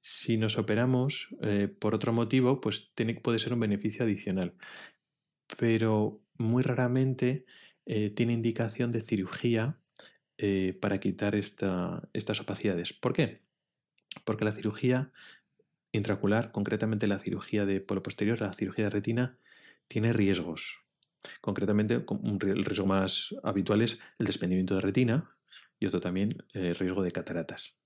si 0.00 0.36
nos 0.36 0.58
operamos 0.58 1.34
eh, 1.42 1.68
por 1.68 1.94
otro 1.94 2.12
motivo, 2.12 2.60
pues 2.60 2.92
puede 3.22 3.38
ser 3.38 3.52
un 3.52 3.60
beneficio 3.60 4.04
adicional. 4.04 4.54
Pero 5.56 6.22
muy 6.36 6.62
raramente 6.62 7.44
eh, 7.86 8.10
tiene 8.10 8.32
indicación 8.32 8.92
de 8.92 9.00
cirugía 9.00 9.80
eh, 10.36 10.78
para 10.80 11.00
quitar 11.00 11.34
estas 11.34 12.40
opacidades. 12.40 12.92
¿Por 12.92 13.12
qué? 13.12 13.42
Porque 14.24 14.44
la 14.44 14.52
cirugía 14.52 15.12
intraocular, 15.92 16.52
concretamente 16.52 17.06
la 17.06 17.18
cirugía 17.18 17.64
de 17.64 17.80
polo 17.80 18.02
posterior, 18.02 18.40
la 18.40 18.52
cirugía 18.52 18.84
de 18.84 18.90
retina, 18.90 19.38
tiene 19.88 20.12
riesgos. 20.12 20.84
Concretamente, 21.40 21.94
el 21.94 22.64
riesgo 22.64 22.86
más 22.86 23.34
habitual 23.42 23.82
es 23.82 23.98
el 24.18 24.26
desprendimiento 24.26 24.74
de 24.74 24.80
retina 24.82 25.36
y 25.80 25.86
otro 25.86 26.00
también 26.00 26.36
el 26.52 26.74
riesgo 26.74 27.02
de 27.02 27.10
cataratas. 27.10 27.77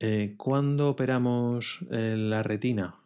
Eh, 0.00 0.34
¿Cuándo 0.36 0.88
operamos 0.88 1.84
eh, 1.90 2.16
la 2.18 2.42
retina? 2.42 2.96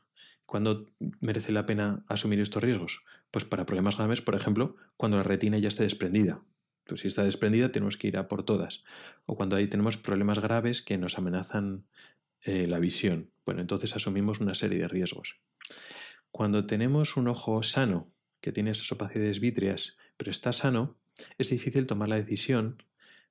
¿Cuándo 0.47 0.91
merece 1.21 1.53
la 1.53 1.67
pena 1.67 2.05
asumir 2.09 2.41
estos 2.41 2.63
riesgos? 2.63 3.03
Pues 3.31 3.45
para 3.45 3.67
problemas 3.67 3.97
graves, 3.97 4.23
por 4.23 4.35
ejemplo, 4.35 4.77
cuando 4.97 5.19
la 5.19 5.23
retina 5.23 5.59
ya 5.59 5.69
esté 5.69 5.83
desprendida. 5.83 6.43
Pues 6.87 7.03
si 7.03 7.09
está 7.09 7.23
desprendida 7.23 7.71
tenemos 7.71 7.99
que 7.99 8.09
ir 8.09 8.17
a 8.17 8.29
por 8.29 8.45
todas. 8.45 8.83
O 9.27 9.37
cuando 9.37 9.57
ahí 9.57 9.67
tenemos 9.69 9.99
problemas 9.99 10.39
graves 10.39 10.81
que 10.81 10.97
nos 10.97 11.19
amenazan 11.19 11.85
eh, 12.43 12.67
la 12.67 12.79
visión. 12.79 13.31
Bueno, 13.45 13.61
entonces 13.61 13.95
asumimos 13.95 14.41
una 14.41 14.55
serie 14.55 14.79
de 14.79 14.89
riesgos. 14.89 15.39
Cuando 16.31 16.67
tenemos 16.67 17.17
un 17.17 17.29
ojo 17.29 17.63
sano, 17.63 18.11
que 18.41 18.53
tiene 18.53 18.71
esas 18.71 18.91
opacidades 18.93 19.41
vítreas, 19.41 19.99
pero 20.17 20.31
está 20.31 20.53
sano, 20.53 20.97
es 21.37 21.51
difícil 21.51 21.87
tomar 21.87 22.09
la 22.09 22.17
decisión 22.17 22.83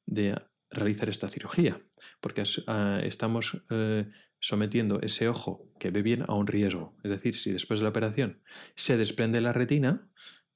de 0.05 0.39
realizar 0.69 1.09
esta 1.09 1.27
cirugía, 1.27 1.81
porque 2.19 2.43
ah, 2.67 2.99
estamos 3.03 3.63
eh, 3.69 4.09
sometiendo 4.39 4.99
ese 5.01 5.27
ojo 5.27 5.69
que 5.79 5.91
ve 5.91 6.01
bien 6.01 6.23
a 6.27 6.33
un 6.33 6.47
riesgo. 6.47 6.95
Es 7.03 7.11
decir, 7.11 7.35
si 7.35 7.51
después 7.51 7.79
de 7.79 7.85
la 7.85 7.89
operación 7.89 8.41
se 8.75 8.97
desprende 8.97 9.41
la 9.41 9.53
retina, 9.53 10.09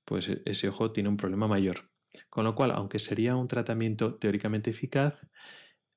pues 0.06 0.30
e-, 0.30 0.42
ese 0.46 0.70
ojo 0.70 0.92
tiene 0.92 1.10
un 1.10 1.18
problema 1.18 1.48
mayor. 1.48 1.90
Con 2.30 2.44
lo 2.44 2.56
cual, 2.56 2.72
aunque 2.72 3.00
sería 3.00 3.36
un 3.36 3.48
tratamiento 3.48 4.16
teóricamente 4.16 4.70
eficaz, 4.70 5.28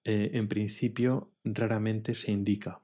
eh, 0.05 0.31
en 0.35 0.48
principio 0.48 1.33
raramente 1.44 2.14
se 2.14 2.31
indica. 2.31 2.81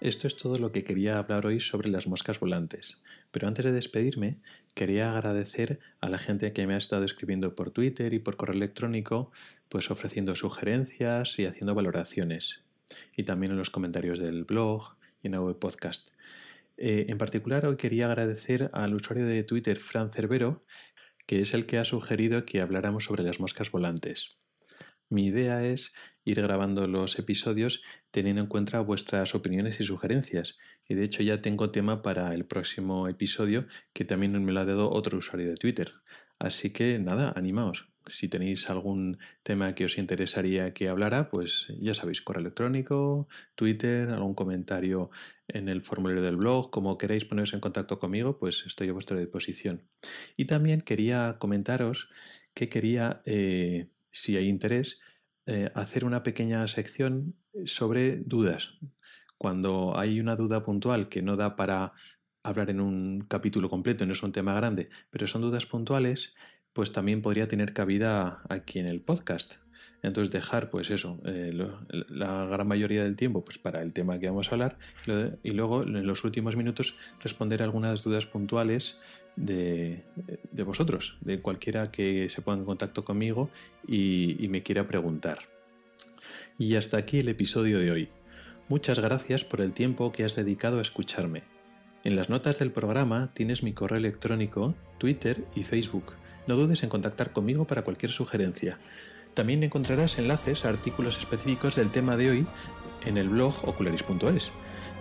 Esto 0.00 0.28
es 0.28 0.36
todo 0.36 0.56
lo 0.56 0.72
que 0.72 0.84
quería 0.84 1.16
hablar 1.16 1.46
hoy 1.46 1.58
sobre 1.58 1.88
las 1.88 2.06
moscas 2.06 2.38
volantes. 2.38 3.02
Pero 3.30 3.48
antes 3.48 3.64
de 3.64 3.72
despedirme, 3.72 4.40
quería 4.74 5.16
agradecer 5.16 5.80
a 6.02 6.10
la 6.10 6.18
gente 6.18 6.52
que 6.52 6.66
me 6.66 6.74
ha 6.74 6.78
estado 6.78 7.04
escribiendo 7.04 7.54
por 7.54 7.70
Twitter 7.70 8.12
y 8.12 8.18
por 8.18 8.36
correo 8.36 8.56
electrónico, 8.56 9.32
pues 9.70 9.90
ofreciendo 9.90 10.34
sugerencias 10.34 11.38
y 11.38 11.46
haciendo 11.46 11.74
valoraciones. 11.74 12.62
Y 13.16 13.22
también 13.22 13.52
en 13.52 13.58
los 13.58 13.70
comentarios 13.70 14.18
del 14.18 14.44
blog 14.44 14.96
y 15.22 15.28
en 15.28 15.34
el 15.34 15.56
podcast. 15.56 16.10
Eh, 16.76 17.06
en 17.08 17.16
particular, 17.16 17.64
hoy 17.64 17.76
quería 17.76 18.06
agradecer 18.06 18.70
al 18.74 18.94
usuario 18.94 19.24
de 19.24 19.44
Twitter, 19.44 19.78
Fran 19.78 20.12
Cervero, 20.12 20.62
que 21.24 21.40
es 21.40 21.54
el 21.54 21.64
que 21.64 21.78
ha 21.78 21.86
sugerido 21.86 22.44
que 22.44 22.60
habláramos 22.60 23.04
sobre 23.04 23.22
las 23.22 23.40
moscas 23.40 23.70
volantes. 23.70 24.36
Mi 25.08 25.26
idea 25.26 25.64
es 25.64 25.94
ir 26.24 26.40
grabando 26.40 26.86
los 26.88 27.18
episodios 27.18 27.82
teniendo 28.10 28.42
en 28.42 28.48
cuenta 28.48 28.80
vuestras 28.80 29.34
opiniones 29.34 29.78
y 29.80 29.84
sugerencias. 29.84 30.58
Y 30.88 30.94
de 30.94 31.04
hecho 31.04 31.22
ya 31.22 31.40
tengo 31.40 31.70
tema 31.70 32.02
para 32.02 32.34
el 32.34 32.44
próximo 32.44 33.08
episodio 33.08 33.66
que 33.92 34.04
también 34.04 34.44
me 34.44 34.52
lo 34.52 34.60
ha 34.60 34.64
dado 34.64 34.90
otro 34.90 35.18
usuario 35.18 35.48
de 35.48 35.54
Twitter. 35.54 35.92
Así 36.38 36.70
que 36.70 36.98
nada, 36.98 37.32
animaos. 37.36 37.88
Si 38.06 38.28
tenéis 38.28 38.70
algún 38.70 39.18
tema 39.42 39.74
que 39.74 39.84
os 39.84 39.98
interesaría 39.98 40.72
que 40.72 40.88
hablara, 40.88 41.28
pues 41.28 41.72
ya 41.80 41.92
sabéis, 41.94 42.22
correo 42.22 42.42
electrónico, 42.42 43.26
Twitter, 43.56 44.10
algún 44.10 44.34
comentario 44.34 45.10
en 45.48 45.68
el 45.68 45.82
formulario 45.82 46.22
del 46.22 46.36
blog, 46.36 46.70
como 46.70 46.98
queráis 46.98 47.24
poneros 47.24 47.52
en 47.54 47.60
contacto 47.60 47.98
conmigo, 47.98 48.38
pues 48.38 48.64
estoy 48.66 48.90
a 48.90 48.92
vuestra 48.92 49.18
disposición. 49.18 49.88
Y 50.36 50.44
también 50.44 50.82
quería 50.82 51.36
comentaros 51.40 52.08
que 52.54 52.68
quería 52.68 53.22
eh, 53.24 53.88
si 54.16 54.36
hay 54.36 54.48
interés, 54.48 54.98
eh, 55.46 55.70
hacer 55.74 56.04
una 56.04 56.22
pequeña 56.22 56.66
sección 56.66 57.36
sobre 57.64 58.16
dudas. 58.16 58.78
Cuando 59.38 59.96
hay 59.98 60.20
una 60.20 60.36
duda 60.36 60.62
puntual 60.62 61.08
que 61.08 61.22
no 61.22 61.36
da 61.36 61.56
para 61.56 61.92
hablar 62.42 62.70
en 62.70 62.80
un 62.80 63.26
capítulo 63.28 63.68
completo, 63.68 64.06
no 64.06 64.12
es 64.12 64.22
un 64.22 64.32
tema 64.32 64.54
grande, 64.54 64.88
pero 65.10 65.26
son 65.26 65.42
dudas 65.42 65.66
puntuales, 65.66 66.34
pues 66.72 66.92
también 66.92 67.20
podría 67.20 67.48
tener 67.48 67.72
cabida 67.72 68.42
aquí 68.48 68.78
en 68.78 68.88
el 68.88 69.02
podcast. 69.02 69.65
Entonces 70.02 70.32
dejar, 70.32 70.70
pues 70.70 70.90
eso, 70.90 71.18
eh, 71.24 71.52
la 72.08 72.46
gran 72.46 72.68
mayoría 72.68 73.02
del 73.02 73.16
tiempo 73.16 73.44
pues 73.44 73.58
para 73.58 73.82
el 73.82 73.92
tema 73.92 74.18
que 74.18 74.28
vamos 74.28 74.48
a 74.48 74.54
hablar 74.54 74.78
y 75.42 75.50
luego 75.50 75.82
en 75.82 76.06
los 76.06 76.24
últimos 76.24 76.56
minutos 76.56 76.96
responder 77.22 77.62
algunas 77.62 78.02
dudas 78.02 78.26
puntuales 78.26 79.00
de, 79.36 80.04
vosotros, 80.64 81.18
de 81.20 81.40
cualquiera 81.40 81.90
que 81.90 82.28
se 82.30 82.42
ponga 82.42 82.60
en 82.60 82.64
contacto 82.64 83.04
conmigo 83.04 83.50
y 83.86 84.46
me 84.48 84.62
quiera 84.62 84.86
preguntar. 84.86 85.38
Y 86.58 86.76
hasta 86.76 86.96
aquí 86.96 87.18
el 87.18 87.28
episodio 87.28 87.78
de 87.78 87.90
hoy. 87.90 88.08
Muchas 88.68 88.98
gracias 88.98 89.44
por 89.44 89.60
el 89.60 89.72
tiempo 89.72 90.10
que 90.10 90.24
has 90.24 90.34
dedicado 90.34 90.78
a 90.78 90.82
escucharme. 90.82 91.42
En 92.02 92.16
las 92.16 92.30
notas 92.30 92.58
del 92.58 92.72
programa 92.72 93.30
tienes 93.34 93.62
mi 93.62 93.72
correo 93.72 93.98
electrónico, 93.98 94.74
Twitter 94.98 95.44
y 95.54 95.64
Facebook. 95.64 96.14
No 96.46 96.56
dudes 96.56 96.82
en 96.82 96.88
contactar 96.88 97.32
conmigo 97.32 97.66
para 97.66 97.82
cualquier 97.82 98.12
sugerencia. 98.12 98.78
También 99.36 99.62
encontrarás 99.62 100.18
enlaces 100.18 100.64
a 100.64 100.70
artículos 100.70 101.18
específicos 101.18 101.76
del 101.76 101.90
tema 101.90 102.16
de 102.16 102.30
hoy 102.30 102.46
en 103.04 103.18
el 103.18 103.28
blog 103.28 103.54
ocularis.es. 103.68 104.50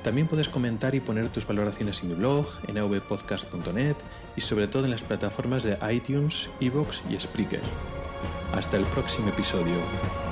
También 0.03 0.27
puedes 0.27 0.49
comentar 0.49 0.93
y 0.93 0.99
poner 0.99 1.29
tus 1.29 1.47
valoraciones 1.47 2.03
en 2.03 2.09
mi 2.09 2.15
blog, 2.15 2.45
en 2.67 2.77
avpodcast.net 2.77 3.95
y 4.35 4.41
sobre 4.41 4.67
todo 4.67 4.83
en 4.83 4.91
las 4.91 5.03
plataformas 5.03 5.63
de 5.63 5.77
iTunes, 5.89 6.49
Evox 6.59 7.01
y 7.09 7.17
Spreaker. 7.17 7.61
Hasta 8.53 8.75
el 8.75 8.83
próximo 8.83 9.29
episodio. 9.29 10.24